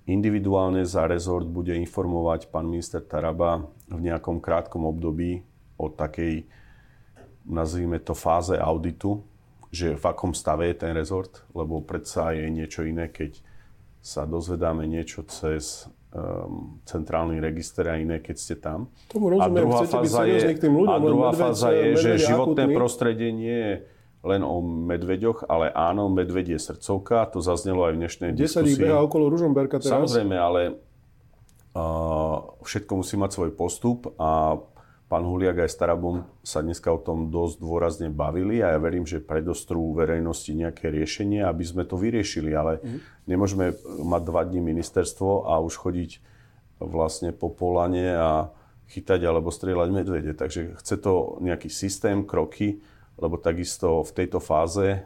individuálne 0.08 0.88
za 0.88 1.04
rezort 1.06 1.46
bude 1.46 1.76
informovať 1.76 2.48
pán 2.48 2.66
minister 2.66 3.04
Taraba 3.04 3.68
v 3.92 4.00
nejakom 4.08 4.40
krátkom 4.40 4.88
období 4.88 5.44
o 5.76 5.92
takej, 5.92 6.48
nazvime 7.44 8.00
to, 8.00 8.16
fáze 8.16 8.56
auditu, 8.56 9.22
že 9.68 10.00
v 10.00 10.04
akom 10.08 10.32
stave 10.32 10.72
je 10.72 10.76
ten 10.80 10.96
rezort, 10.96 11.44
lebo 11.52 11.84
predsa 11.84 12.32
je 12.32 12.48
niečo 12.48 12.88
iné, 12.88 13.12
keď 13.12 13.44
sa 14.00 14.24
dozvedáme 14.24 14.88
niečo 14.88 15.28
cez 15.28 15.92
um, 16.16 16.80
centrálny 16.88 17.44
register 17.44 17.92
a 17.92 18.00
iné, 18.00 18.24
keď 18.24 18.36
ste 18.40 18.56
tam. 18.56 18.88
Tomu 19.12 19.36
rozumiem, 19.36 19.44
a 19.44 19.60
druhá 19.60 19.80
chcete 19.84 20.08
fáza 20.08 20.22
byť 20.24 20.32
je, 20.32 20.56
k 20.56 20.64
tým 20.64 20.74
ľuďom. 20.80 20.96
A 20.96 21.04
druhá 21.04 21.32
fáza 21.36 21.70
je, 21.76 21.88
že 22.00 22.12
životné 22.32 22.64
prostredie 22.72 23.30
nie 23.36 23.60
je 23.60 23.76
len 24.26 24.42
o 24.42 24.62
medveďoch, 24.62 25.46
ale 25.46 25.70
áno, 25.70 26.10
medveď 26.10 26.58
je 26.58 26.60
srdcovka, 26.74 27.30
to 27.30 27.40
zaznelo 27.40 27.86
aj 27.86 27.94
v 27.94 28.00
dnešnej 28.02 28.30
10 28.34 28.38
diskusii. 28.38 28.74
10 28.74 28.74
ich 28.74 28.82
beha 28.82 29.00
okolo 29.06 29.30
Ružomberka 29.30 29.78
teraz. 29.78 29.94
Samozrejme, 29.94 30.36
ale 30.36 30.62
uh, 31.78 32.38
všetko 32.66 32.92
musí 32.98 33.16
mať 33.16 33.32
svoj 33.38 33.52
postup 33.54 34.12
a 34.18 34.58
pán 35.08 35.24
Huliak 35.24 35.64
aj 35.64 35.72
Starabom 35.72 36.28
sa 36.44 36.60
dneska 36.60 36.92
o 36.92 37.00
tom 37.00 37.32
dosť 37.32 37.56
dôrazne 37.64 38.08
bavili 38.12 38.60
a 38.60 38.76
ja 38.76 38.80
verím, 38.82 39.08
že 39.08 39.24
predostrú 39.24 39.96
verejnosti 39.96 40.52
nejaké 40.52 40.92
riešenie, 40.92 41.46
aby 41.48 41.64
sme 41.64 41.88
to 41.88 41.96
vyriešili, 41.96 42.52
ale 42.52 42.84
mm. 42.84 43.30
nemôžeme 43.30 43.72
mať 44.04 44.22
dva 44.28 44.44
dní 44.44 44.60
ministerstvo 44.60 45.48
a 45.48 45.64
už 45.64 45.80
chodiť 45.80 46.12
vlastne 46.84 47.32
po 47.34 47.50
polane 47.50 48.14
a 48.14 48.52
chytať 48.92 49.20
alebo 49.24 49.52
strieľať 49.52 49.90
medvede. 49.92 50.32
Takže 50.36 50.80
chce 50.80 50.96
to 51.00 51.40
nejaký 51.40 51.72
systém, 51.72 52.24
kroky, 52.28 52.84
lebo 53.18 53.36
takisto 53.42 54.06
v 54.06 54.12
tejto 54.14 54.38
fáze 54.38 55.04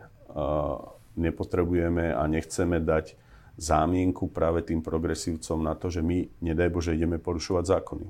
nepotrebujeme 1.15 2.15
a 2.15 2.23
nechceme 2.27 2.79
dať 2.79 3.19
zámienku 3.59 4.31
práve 4.31 4.63
tým 4.63 4.79
progresívcom 4.79 5.59
na 5.59 5.75
to, 5.75 5.91
že 5.91 5.99
my, 5.99 6.27
nedaj 6.39 6.71
Bože, 6.71 6.95
ideme 6.95 7.19
porušovať 7.19 7.63
zákony. 7.67 8.07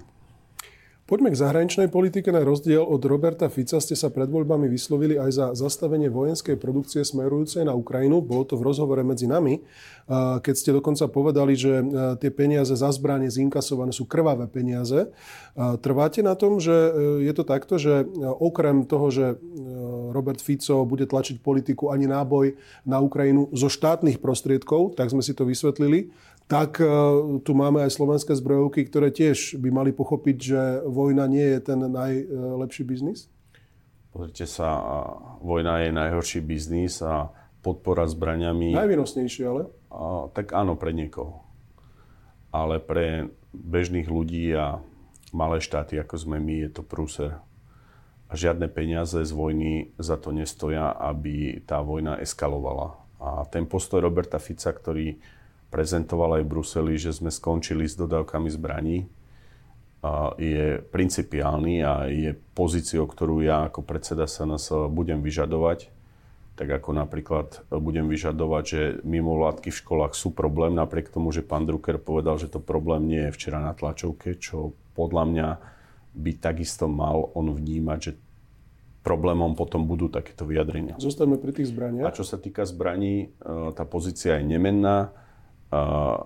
Poďme 1.11 1.35
k 1.35 1.43
zahraničnej 1.43 1.91
politike. 1.91 2.31
Na 2.31 2.39
rozdiel 2.39 2.79
od 2.79 3.03
Roberta 3.03 3.51
Fica 3.51 3.83
ste 3.83 3.99
sa 3.99 4.07
pred 4.07 4.31
voľbami 4.31 4.71
vyslovili 4.71 5.19
aj 5.19 5.31
za 5.35 5.47
zastavenie 5.51 6.07
vojenskej 6.07 6.55
produkcie 6.55 7.03
smerujúcej 7.03 7.67
na 7.67 7.75
Ukrajinu. 7.75 8.23
Bolo 8.23 8.47
to 8.47 8.55
v 8.55 8.63
rozhovore 8.63 9.03
medzi 9.03 9.27
nami, 9.27 9.59
keď 10.39 10.55
ste 10.55 10.71
dokonca 10.71 11.11
povedali, 11.11 11.59
že 11.59 11.83
tie 12.15 12.31
peniaze 12.31 12.71
za 12.71 12.87
zbranie 12.95 13.27
zinkasované 13.27 13.91
sú 13.91 14.07
krvavé 14.07 14.47
peniaze. 14.47 15.11
Trváte 15.83 16.23
na 16.23 16.39
tom, 16.39 16.63
že 16.63 16.71
e, 16.71 16.91
je 17.27 17.33
to 17.35 17.43
takto, 17.43 17.75
že 17.75 18.07
okrem 18.39 18.87
toho, 18.87 19.11
že 19.11 19.25
e, 19.27 19.35
Robert 20.12 20.43
Fico 20.43 20.84
bude 20.86 21.08
tlačiť 21.08 21.39
politiku 21.39 21.89
ani 21.89 22.06
náboj 22.06 22.54
na 22.86 23.00
Ukrajinu 23.00 23.50
zo 23.56 23.71
štátnych 23.71 24.19
prostriedkov, 24.19 25.00
tak 25.00 25.10
sme 25.10 25.24
si 25.24 25.32
to 25.32 25.47
vysvetlili, 25.47 26.12
tak 26.52 26.84
e, 26.84 26.88
tu 27.47 27.52
máme 27.56 27.80
aj 27.88 27.95
slovenské 27.95 28.36
zbrojovky, 28.36 28.84
ktoré 28.84 29.08
tiež 29.10 29.56
by 29.56 29.71
mali 29.71 29.91
pochopiť, 29.95 30.38
že 30.38 30.62
vojna 30.84 31.24
nie 31.32 31.47
je 31.56 31.60
ten 31.63 31.80
najlepší 31.80 32.84
biznis? 32.84 33.32
Pozrite 34.12 34.43
sa, 34.43 34.67
vojna 35.39 35.88
je 35.88 35.95
najhorší 35.95 36.43
biznis 36.43 37.00
a 37.00 37.32
podpora 37.63 38.04
zbraniami... 38.04 38.76
Najvýnosnejší 38.76 39.41
ale? 39.47 39.71
A, 39.88 40.28
tak 40.36 40.52
áno, 40.52 40.76
pre 40.76 40.91
niekoho. 40.91 41.47
Ale 42.52 42.84
pre 42.84 43.32
bežných 43.56 44.12
ľudí 44.12 44.52
a 44.52 44.84
malé 45.32 45.63
štáty, 45.63 45.95
ako 45.95 46.15
sme 46.19 46.38
my, 46.43 46.67
je 46.67 46.69
to 46.76 46.84
prúser. 46.84 47.39
A 48.32 48.39
žiadne 48.39 48.72
peniaze 48.72 49.20
z 49.20 49.32
vojny 49.36 49.91
za 50.00 50.15
to 50.15 50.32
nestoja, 50.32 50.96
aby 50.96 51.60
tá 51.67 51.84
vojna 51.84 52.15
eskalovala. 52.24 52.96
A 53.20 53.44
ten 53.52 53.67
postoj 53.67 54.00
Roberta 54.00 54.39
Fica, 54.39 54.72
ktorý 54.72 55.20
prezentoval 55.67 56.39
aj 56.39 56.44
v 56.48 56.52
Bruseli, 56.56 56.96
že 56.96 57.12
sme 57.12 57.28
skončili 57.28 57.84
s 57.84 58.00
dodávkami 58.00 58.48
zbraní, 58.48 59.04
je 60.39 60.80
principiálny 60.80 61.86
a 61.86 62.10
je 62.10 62.34
pozíciou, 62.56 63.06
ktorú 63.06 63.44
ja 63.44 63.70
ako 63.70 63.84
predseda 63.86 64.26
SNS 64.26 64.89
budem 64.89 65.22
vyžadovať. 65.22 65.91
Tak 66.58 66.82
ako 66.82 66.98
napríklad 66.98 67.67
budem 67.70 68.10
vyžadovať, 68.10 68.63
že 68.63 68.82
mimovládky 69.06 69.70
v 69.70 69.80
školách 69.86 70.13
sú 70.17 70.34
problém, 70.34 70.74
napriek 70.74 71.13
tomu, 71.13 71.30
že 71.30 71.46
pán 71.46 71.70
Drucker 71.70 72.02
povedal, 72.02 72.39
že 72.39 72.50
to 72.50 72.63
problém 72.63 73.12
nie 73.12 73.30
je 73.30 73.36
včera 73.36 73.60
na 73.62 73.78
tlačovke, 73.78 74.39
čo 74.39 74.74
podľa 74.98 75.24
mňa 75.30 75.48
by 76.12 76.32
takisto 76.38 76.91
mal 76.91 77.32
on 77.34 77.52
vnímať, 77.52 78.00
že 78.00 78.12
problémom 79.02 79.58
potom 79.58 79.89
budú 79.89 80.12
takéto 80.12 80.45
vyjadrenia. 80.45 81.00
Zostaňme 81.02 81.41
pri 81.41 81.52
tých 81.58 81.74
zbraniach. 81.74 82.12
A 82.12 82.15
čo 82.15 82.21
sa 82.21 82.38
týka 82.38 82.67
zbraní, 82.67 83.34
e, 83.41 83.74
tá 83.74 83.84
pozícia 83.88 84.38
je 84.38 84.45
nemenná 84.45 85.15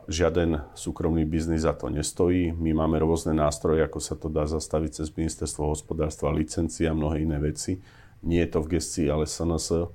žiaden 0.09 0.65
súkromný 0.73 1.21
biznis 1.21 1.69
za 1.69 1.77
to 1.77 1.93
nestojí. 1.93 2.49
My 2.57 2.73
máme 2.73 2.97
rôzne 2.97 3.37
nástroje, 3.37 3.85
ako 3.85 4.01
sa 4.01 4.17
to 4.17 4.25
dá 4.25 4.49
zastaviť 4.49 5.05
cez 5.05 5.13
ministerstvo 5.13 5.69
hospodárstva, 5.69 6.33
licencia 6.33 6.89
a 6.89 6.97
mnohé 6.97 7.21
iné 7.21 7.37
veci. 7.37 7.77
Nie 8.25 8.49
je 8.49 8.57
to 8.57 8.59
v 8.65 8.77
gestii, 8.77 9.05
ale 9.05 9.29
SNS. 9.29 9.93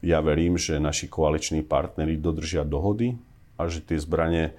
Ja 0.00 0.18
verím, 0.24 0.56
že 0.56 0.80
naši 0.80 1.12
koaliční 1.12 1.60
partnery 1.60 2.16
dodržia 2.16 2.64
dohody 2.64 3.20
a 3.60 3.68
že 3.68 3.84
tie 3.84 4.00
zbranie 4.00 4.56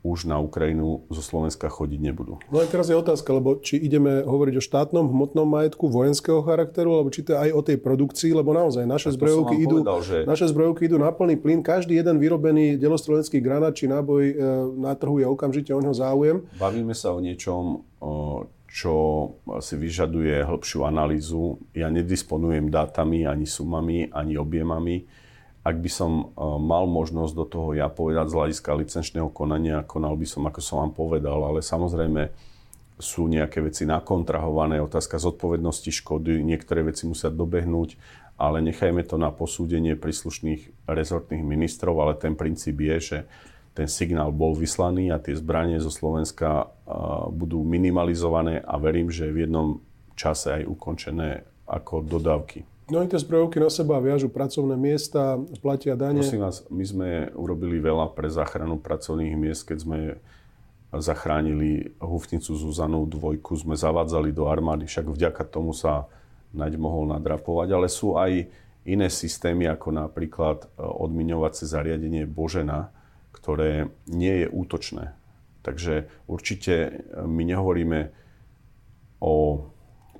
už 0.00 0.24
na 0.24 0.40
Ukrajinu 0.40 1.04
zo 1.12 1.20
Slovenska 1.20 1.68
chodiť 1.68 2.00
nebudú. 2.00 2.40
No 2.48 2.56
a 2.60 2.64
teraz 2.64 2.88
je 2.88 2.96
otázka, 2.96 3.36
lebo 3.36 3.60
či 3.60 3.76
ideme 3.76 4.24
hovoriť 4.24 4.54
o 4.56 4.62
štátnom 4.64 5.12
hmotnom 5.12 5.44
majetku 5.44 5.92
vojenského 5.92 6.40
charakteru, 6.40 6.96
alebo 6.96 7.12
či 7.12 7.28
to 7.28 7.36
aj 7.36 7.52
o 7.52 7.60
tej 7.60 7.76
produkcii, 7.76 8.32
lebo 8.32 8.56
naozaj 8.56 8.88
naše 8.88 9.12
zbrojovky 9.12 9.60
idú, 9.60 9.84
povedal, 9.84 10.00
že... 10.00 10.16
naše 10.24 10.48
zbrojovky 10.48 10.88
idú 10.88 10.96
na 10.96 11.12
plný 11.12 11.36
plyn. 11.36 11.60
Každý 11.60 12.00
jeden 12.00 12.16
vyrobený 12.16 12.80
delostrelecký 12.80 13.44
granát 13.44 13.76
či 13.76 13.92
náboj 13.92 14.22
e, 14.24 14.34
na 14.80 14.96
trhu 14.96 15.20
je 15.20 15.28
okamžite 15.28 15.70
o 15.76 15.80
neho 15.84 15.92
záujem. 15.92 16.48
Bavíme 16.56 16.96
sa 16.96 17.12
o 17.12 17.20
niečom, 17.20 17.84
čo 18.70 18.94
si 19.60 19.74
vyžaduje 19.76 20.46
hĺbšiu 20.48 20.88
analýzu. 20.88 21.60
Ja 21.76 21.92
nedisponujem 21.92 22.72
dátami, 22.72 23.28
ani 23.28 23.44
sumami, 23.44 24.08
ani 24.08 24.40
objemami 24.40 25.28
ak 25.60 25.76
by 25.76 25.90
som 25.92 26.12
e, 26.12 26.24
mal 26.60 26.88
možnosť 26.88 27.32
do 27.36 27.44
toho 27.44 27.68
ja 27.76 27.92
povedať 27.92 28.32
z 28.32 28.36
hľadiska 28.36 28.70
licenčného 28.76 29.28
konania, 29.28 29.84
konal 29.84 30.16
by 30.16 30.26
som, 30.26 30.46
ako 30.48 30.60
som 30.64 30.76
vám 30.84 30.92
povedal, 30.96 31.40
ale 31.40 31.60
samozrejme 31.60 32.32
sú 33.00 33.32
nejaké 33.32 33.64
veci 33.64 33.88
nakontrahované, 33.88 34.76
otázka 34.80 35.16
zodpovednosti 35.16 35.88
škody, 35.88 36.44
niektoré 36.44 36.84
veci 36.84 37.08
musia 37.08 37.32
dobehnúť 37.32 37.96
ale 38.40 38.64
nechajme 38.64 39.04
to 39.04 39.20
na 39.20 39.28
posúdenie 39.28 40.00
príslušných 40.00 40.88
rezortných 40.88 41.44
ministrov, 41.44 41.92
ale 42.00 42.16
ten 42.16 42.32
princíp 42.32 42.80
je, 42.80 42.96
že 42.96 43.18
ten 43.76 43.84
signál 43.84 44.32
bol 44.32 44.56
vyslaný 44.56 45.12
a 45.12 45.20
tie 45.20 45.36
zbranie 45.36 45.76
zo 45.76 45.92
Slovenska 45.92 46.72
budú 47.28 47.60
minimalizované 47.60 48.64
a 48.64 48.80
verím, 48.80 49.12
že 49.12 49.28
v 49.28 49.44
jednom 49.44 49.84
čase 50.16 50.56
aj 50.56 50.62
ukončené 50.64 51.44
ako 51.68 52.00
dodávky. 52.00 52.64
No 52.90 53.02
i 53.02 53.06
tie 53.06 53.22
zbrojovky 53.22 53.62
na 53.62 53.70
seba 53.70 54.02
viažu 54.02 54.26
pracovné 54.26 54.74
miesta, 54.74 55.38
platia 55.62 55.94
dane. 55.94 56.26
Prosím 56.26 56.42
vás, 56.42 56.66
my 56.66 56.84
sme 56.84 57.08
urobili 57.38 57.78
veľa 57.78 58.10
pre 58.18 58.26
záchranu 58.26 58.82
pracovných 58.82 59.38
miest, 59.38 59.62
keď 59.62 59.78
sme 59.78 59.98
zachránili 60.90 61.94
hufnicu 62.02 62.50
Zuzanu 62.50 63.06
dvojku, 63.06 63.54
sme 63.54 63.78
zavádzali 63.78 64.34
do 64.34 64.50
armády, 64.50 64.90
však 64.90 65.06
vďaka 65.06 65.46
tomu 65.46 65.70
sa 65.70 66.10
Naď 66.50 66.82
mohol 66.82 67.14
nadrapovať, 67.14 67.68
ale 67.70 67.86
sú 67.86 68.18
aj 68.18 68.50
iné 68.82 69.06
systémy, 69.06 69.70
ako 69.70 69.94
napríklad 69.94 70.66
e, 70.66 70.82
odmiňovacie 70.82 71.62
zariadenie 71.62 72.26
Božena, 72.26 72.90
ktoré 73.30 73.86
nie 74.10 74.42
je 74.42 74.46
útočné. 74.50 75.14
Takže 75.62 76.10
určite 76.26 76.74
e, 76.74 76.90
my 77.22 77.42
nehovoríme 77.46 78.10
o 79.22 79.62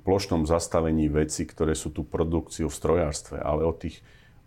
plošnom 0.01 0.49
zastavení 0.49 1.07
veci, 1.07 1.45
ktoré 1.45 1.77
sú 1.77 1.93
tu 1.93 2.01
produkciou 2.05 2.67
v 2.67 2.77
strojárstve, 2.77 3.37
ale 3.41 3.65
o 3.65 3.73
tých 3.73 4.01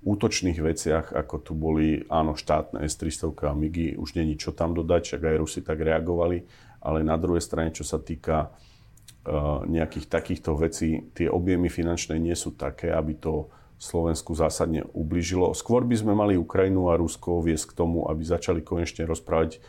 útočných 0.05 0.59
veciach, 0.61 1.17
ako 1.17 1.35
tu 1.41 1.53
boli, 1.57 2.05
áno, 2.13 2.37
štátne 2.37 2.85
S-300 2.85 3.33
a 3.49 3.55
MIGI, 3.57 3.97
už 3.97 4.21
není 4.21 4.37
čo 4.37 4.53
tam 4.53 4.77
dodať, 4.77 5.01
však 5.01 5.23
aj 5.25 5.37
Rusi 5.41 5.61
tak 5.65 5.81
reagovali, 5.81 6.45
ale 6.85 7.01
na 7.01 7.17
druhej 7.17 7.41
strane, 7.41 7.73
čo 7.73 7.89
sa 7.89 7.97
týka 7.97 8.53
Eh, 9.25 9.61
nejakých 9.73 10.13
takýchto 10.13 10.53
vecí, 10.53 11.09
tie 11.17 11.33
objemy 11.33 11.73
finančné 11.73 12.21
nie 12.21 12.37
sú 12.37 12.53
také, 12.53 12.93
aby 12.93 13.17
to 13.17 13.49
Slovensku 13.81 14.37
zásadne 14.37 14.85
ubližilo. 14.93 15.57
Skôr 15.57 15.81
by 15.89 15.97
sme 15.97 16.13
mali 16.13 16.37
Ukrajinu 16.37 16.93
a 16.93 17.01
Rusko 17.01 17.41
viesť 17.41 17.73
k 17.73 17.77
tomu, 17.81 18.05
aby 18.05 18.21
začali 18.21 18.61
konečne 18.61 19.09
rozprávať 19.09 19.65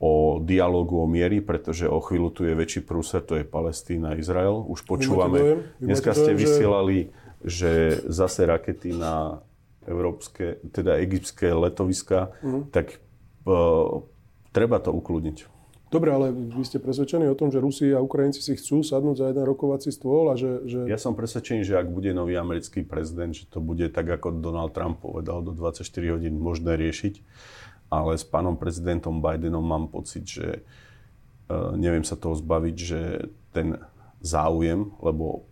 o 0.00 0.40
dialogu 0.40 0.96
o 0.96 1.06
miery, 1.06 1.44
pretože 1.44 1.84
o 1.84 2.00
chvíľu 2.00 2.32
tu 2.32 2.48
je 2.48 2.56
väčší 2.56 2.88
prúser, 2.88 3.20
to 3.20 3.36
je 3.36 3.44
Palestína 3.44 4.16
Izrael. 4.16 4.64
Už 4.64 4.88
počúvame, 4.88 5.68
dneska 5.76 6.16
ste 6.16 6.32
vysielali, 6.32 7.12
že 7.44 8.00
zase 8.08 8.48
rakety 8.48 8.96
na 8.96 9.44
európske, 9.84 10.56
teda 10.72 10.96
egyptské 11.04 11.52
letoviska, 11.52 12.32
uh-huh. 12.40 12.64
tak 12.72 12.96
uh, 13.44 14.04
treba 14.56 14.80
to 14.80 14.88
ukludniť. 14.88 15.60
Dobre, 15.90 16.14
ale 16.14 16.30
vy 16.30 16.62
ste 16.62 16.78
presvedčení 16.78 17.26
o 17.26 17.34
tom, 17.34 17.50
že 17.50 17.58
Rusi 17.58 17.90
a 17.90 17.98
Ukrajinci 17.98 18.38
si 18.38 18.54
chcú 18.54 18.86
sadnúť 18.86 19.16
za 19.18 19.26
jeden 19.34 19.42
rokovací 19.42 19.90
stôl 19.90 20.30
a 20.30 20.38
že, 20.38 20.62
že... 20.62 20.86
Ja 20.86 20.94
som 20.94 21.18
presvedčený, 21.18 21.66
že 21.66 21.74
ak 21.82 21.90
bude 21.90 22.14
nový 22.14 22.38
americký 22.38 22.86
prezident, 22.86 23.34
že 23.34 23.50
to 23.50 23.58
bude 23.58 23.90
tak, 23.90 24.06
ako 24.06 24.38
Donald 24.38 24.70
Trump 24.70 25.02
povedal, 25.02 25.42
do 25.42 25.50
24 25.50 25.82
hodín 26.14 26.38
možné 26.38 26.78
riešiť. 26.78 27.14
Ale 27.90 28.14
s 28.14 28.22
pánom 28.22 28.54
prezidentom 28.54 29.18
Bidenom 29.18 29.66
mám 29.66 29.90
pocit, 29.90 30.24
že 30.24 30.62
uh, 31.50 31.74
neviem 31.74 32.06
sa 32.06 32.14
toho 32.14 32.38
zbaviť, 32.38 32.76
že 32.78 33.00
ten 33.50 33.82
záujem, 34.22 34.94
lebo 35.02 35.44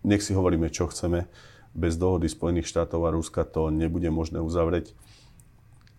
nech 0.00 0.24
si 0.24 0.32
hovoríme, 0.32 0.72
čo 0.72 0.88
chceme, 0.88 1.28
bez 1.76 2.00
dohody 2.00 2.32
Spojených 2.32 2.72
štátov 2.72 3.04
a 3.04 3.12
Ruska 3.12 3.44
to 3.44 3.68
nebude 3.68 4.08
možné 4.08 4.40
uzavrieť 4.40 4.96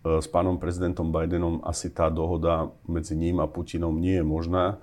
E, 0.08 0.22
s 0.22 0.28
pánom 0.30 0.56
prezidentom 0.56 1.10
Bidenom 1.10 1.60
asi 1.66 1.90
tá 1.90 2.06
dohoda 2.08 2.70
medzi 2.86 3.18
ním 3.18 3.42
a 3.42 3.50
Putinom 3.50 3.98
nie 3.98 4.22
je 4.22 4.26
možná. 4.26 4.78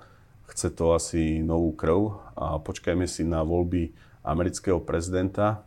Chce 0.46 0.70
to 0.76 0.94
asi 0.94 1.42
novú 1.42 1.74
krv 1.74 2.22
a 2.38 2.60
počkajme 2.62 3.08
si 3.10 3.26
na 3.26 3.42
voľby 3.42 3.96
amerického 4.22 4.78
prezidenta 4.78 5.66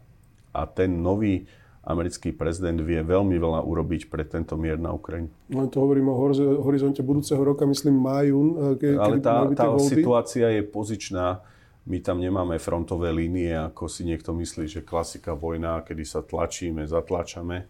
a 0.54 0.60
ten 0.68 1.02
nový 1.02 1.50
americký 1.88 2.36
prezident 2.36 2.76
vie 2.84 3.00
veľmi 3.00 3.40
veľa 3.40 3.64
urobiť 3.64 4.12
pre 4.12 4.28
tento 4.28 4.60
mier 4.60 4.76
na 4.76 4.92
Ukrajine. 4.92 5.32
No 5.48 5.72
to 5.72 5.80
hovorím 5.80 6.12
o 6.12 6.16
horizonte 6.60 7.00
budúceho 7.00 7.40
roka, 7.40 7.64
myslím 7.64 7.96
májun. 7.96 8.76
E, 8.76 8.76
ke, 8.76 8.88
Ale 9.00 9.24
tá, 9.24 9.48
tá 9.56 9.72
situácia 9.80 10.52
je 10.52 10.60
pozičná. 10.68 11.40
My 11.88 12.04
tam 12.04 12.20
nemáme 12.20 12.60
frontové 12.60 13.08
línie, 13.16 13.56
ako 13.56 13.88
si 13.88 14.04
niekto 14.04 14.36
myslí, 14.36 14.68
že 14.68 14.84
klasika 14.84 15.32
vojna, 15.32 15.80
kedy 15.80 16.04
sa 16.04 16.20
tlačíme, 16.20 16.84
zatlačame. 16.84 17.64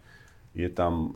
Je 0.59 0.66
tam 0.66 1.14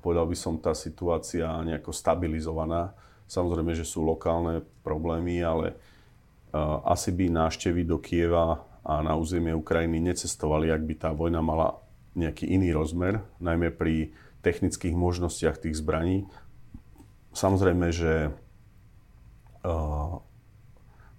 povedal 0.00 0.24
by 0.24 0.32
som, 0.32 0.56
tá 0.56 0.72
situácia 0.72 1.44
nejako 1.44 1.92
stabilizovaná. 1.92 2.96
Samozrejme, 3.28 3.76
že 3.76 3.84
sú 3.84 4.00
lokálne 4.00 4.64
problémy, 4.80 5.44
ale 5.44 5.76
asi 6.88 7.12
by 7.12 7.28
návštevy 7.28 7.84
do 7.84 8.00
Kieva 8.00 8.64
a 8.80 9.04
na 9.04 9.12
územie 9.12 9.52
Ukrajiny 9.52 10.00
necestovali, 10.00 10.72
ak 10.72 10.82
by 10.88 10.94
tá 10.96 11.10
vojna 11.12 11.44
mala 11.44 11.76
nejaký 12.16 12.48
iný 12.48 12.72
rozmer, 12.72 13.20
najmä 13.38 13.70
pri 13.76 14.16
technických 14.40 14.96
možnostiach 14.96 15.60
tých 15.60 15.76
zbraní. 15.76 16.24
Samozrejme, 17.36 17.92
že 17.92 18.32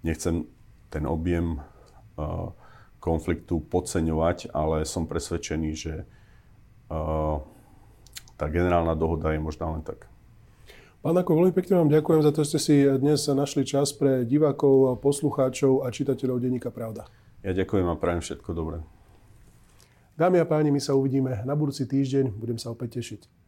nechcem 0.01 0.49
ten 0.89 1.05
objem 1.05 1.61
konfliktu 2.97 3.61
podceňovať, 3.61 4.49
ale 4.57 4.89
som 4.89 5.05
presvedčený, 5.05 5.69
že 5.77 6.09
tá 8.37 8.45
generálna 8.49 8.97
dohoda 8.97 9.37
je 9.37 9.39
možná 9.43 9.69
len 9.69 9.85
tak. 9.85 10.09
Pán 11.05 11.13
Ako, 11.13 11.37
veľmi 11.37 11.53
pekne 11.53 11.77
vám 11.77 11.93
ďakujem 11.93 12.25
za 12.25 12.33
to, 12.33 12.41
že 12.41 12.49
ste 12.57 12.59
si 12.59 12.75
dnes 12.89 13.21
našli 13.29 13.61
čas 13.63 13.93
pre 13.93 14.25
divákov, 14.25 14.97
poslucháčov 14.97 15.85
a 15.85 15.93
čitateľov 15.93 16.41
denníka 16.41 16.73
Pravda. 16.73 17.05
Ja 17.45 17.53
ďakujem 17.53 17.85
a 17.85 17.95
prajem 17.95 18.25
všetko 18.25 18.49
dobré. 18.57 18.81
Dámy 20.17 20.41
a 20.41 20.49
páni, 20.49 20.73
my 20.73 20.81
sa 20.81 20.97
uvidíme 20.97 21.45
na 21.45 21.53
budúci 21.53 21.85
týždeň. 21.85 22.33
Budem 22.33 22.57
sa 22.57 22.73
opäť 22.73 22.97
tešiť. 22.97 23.46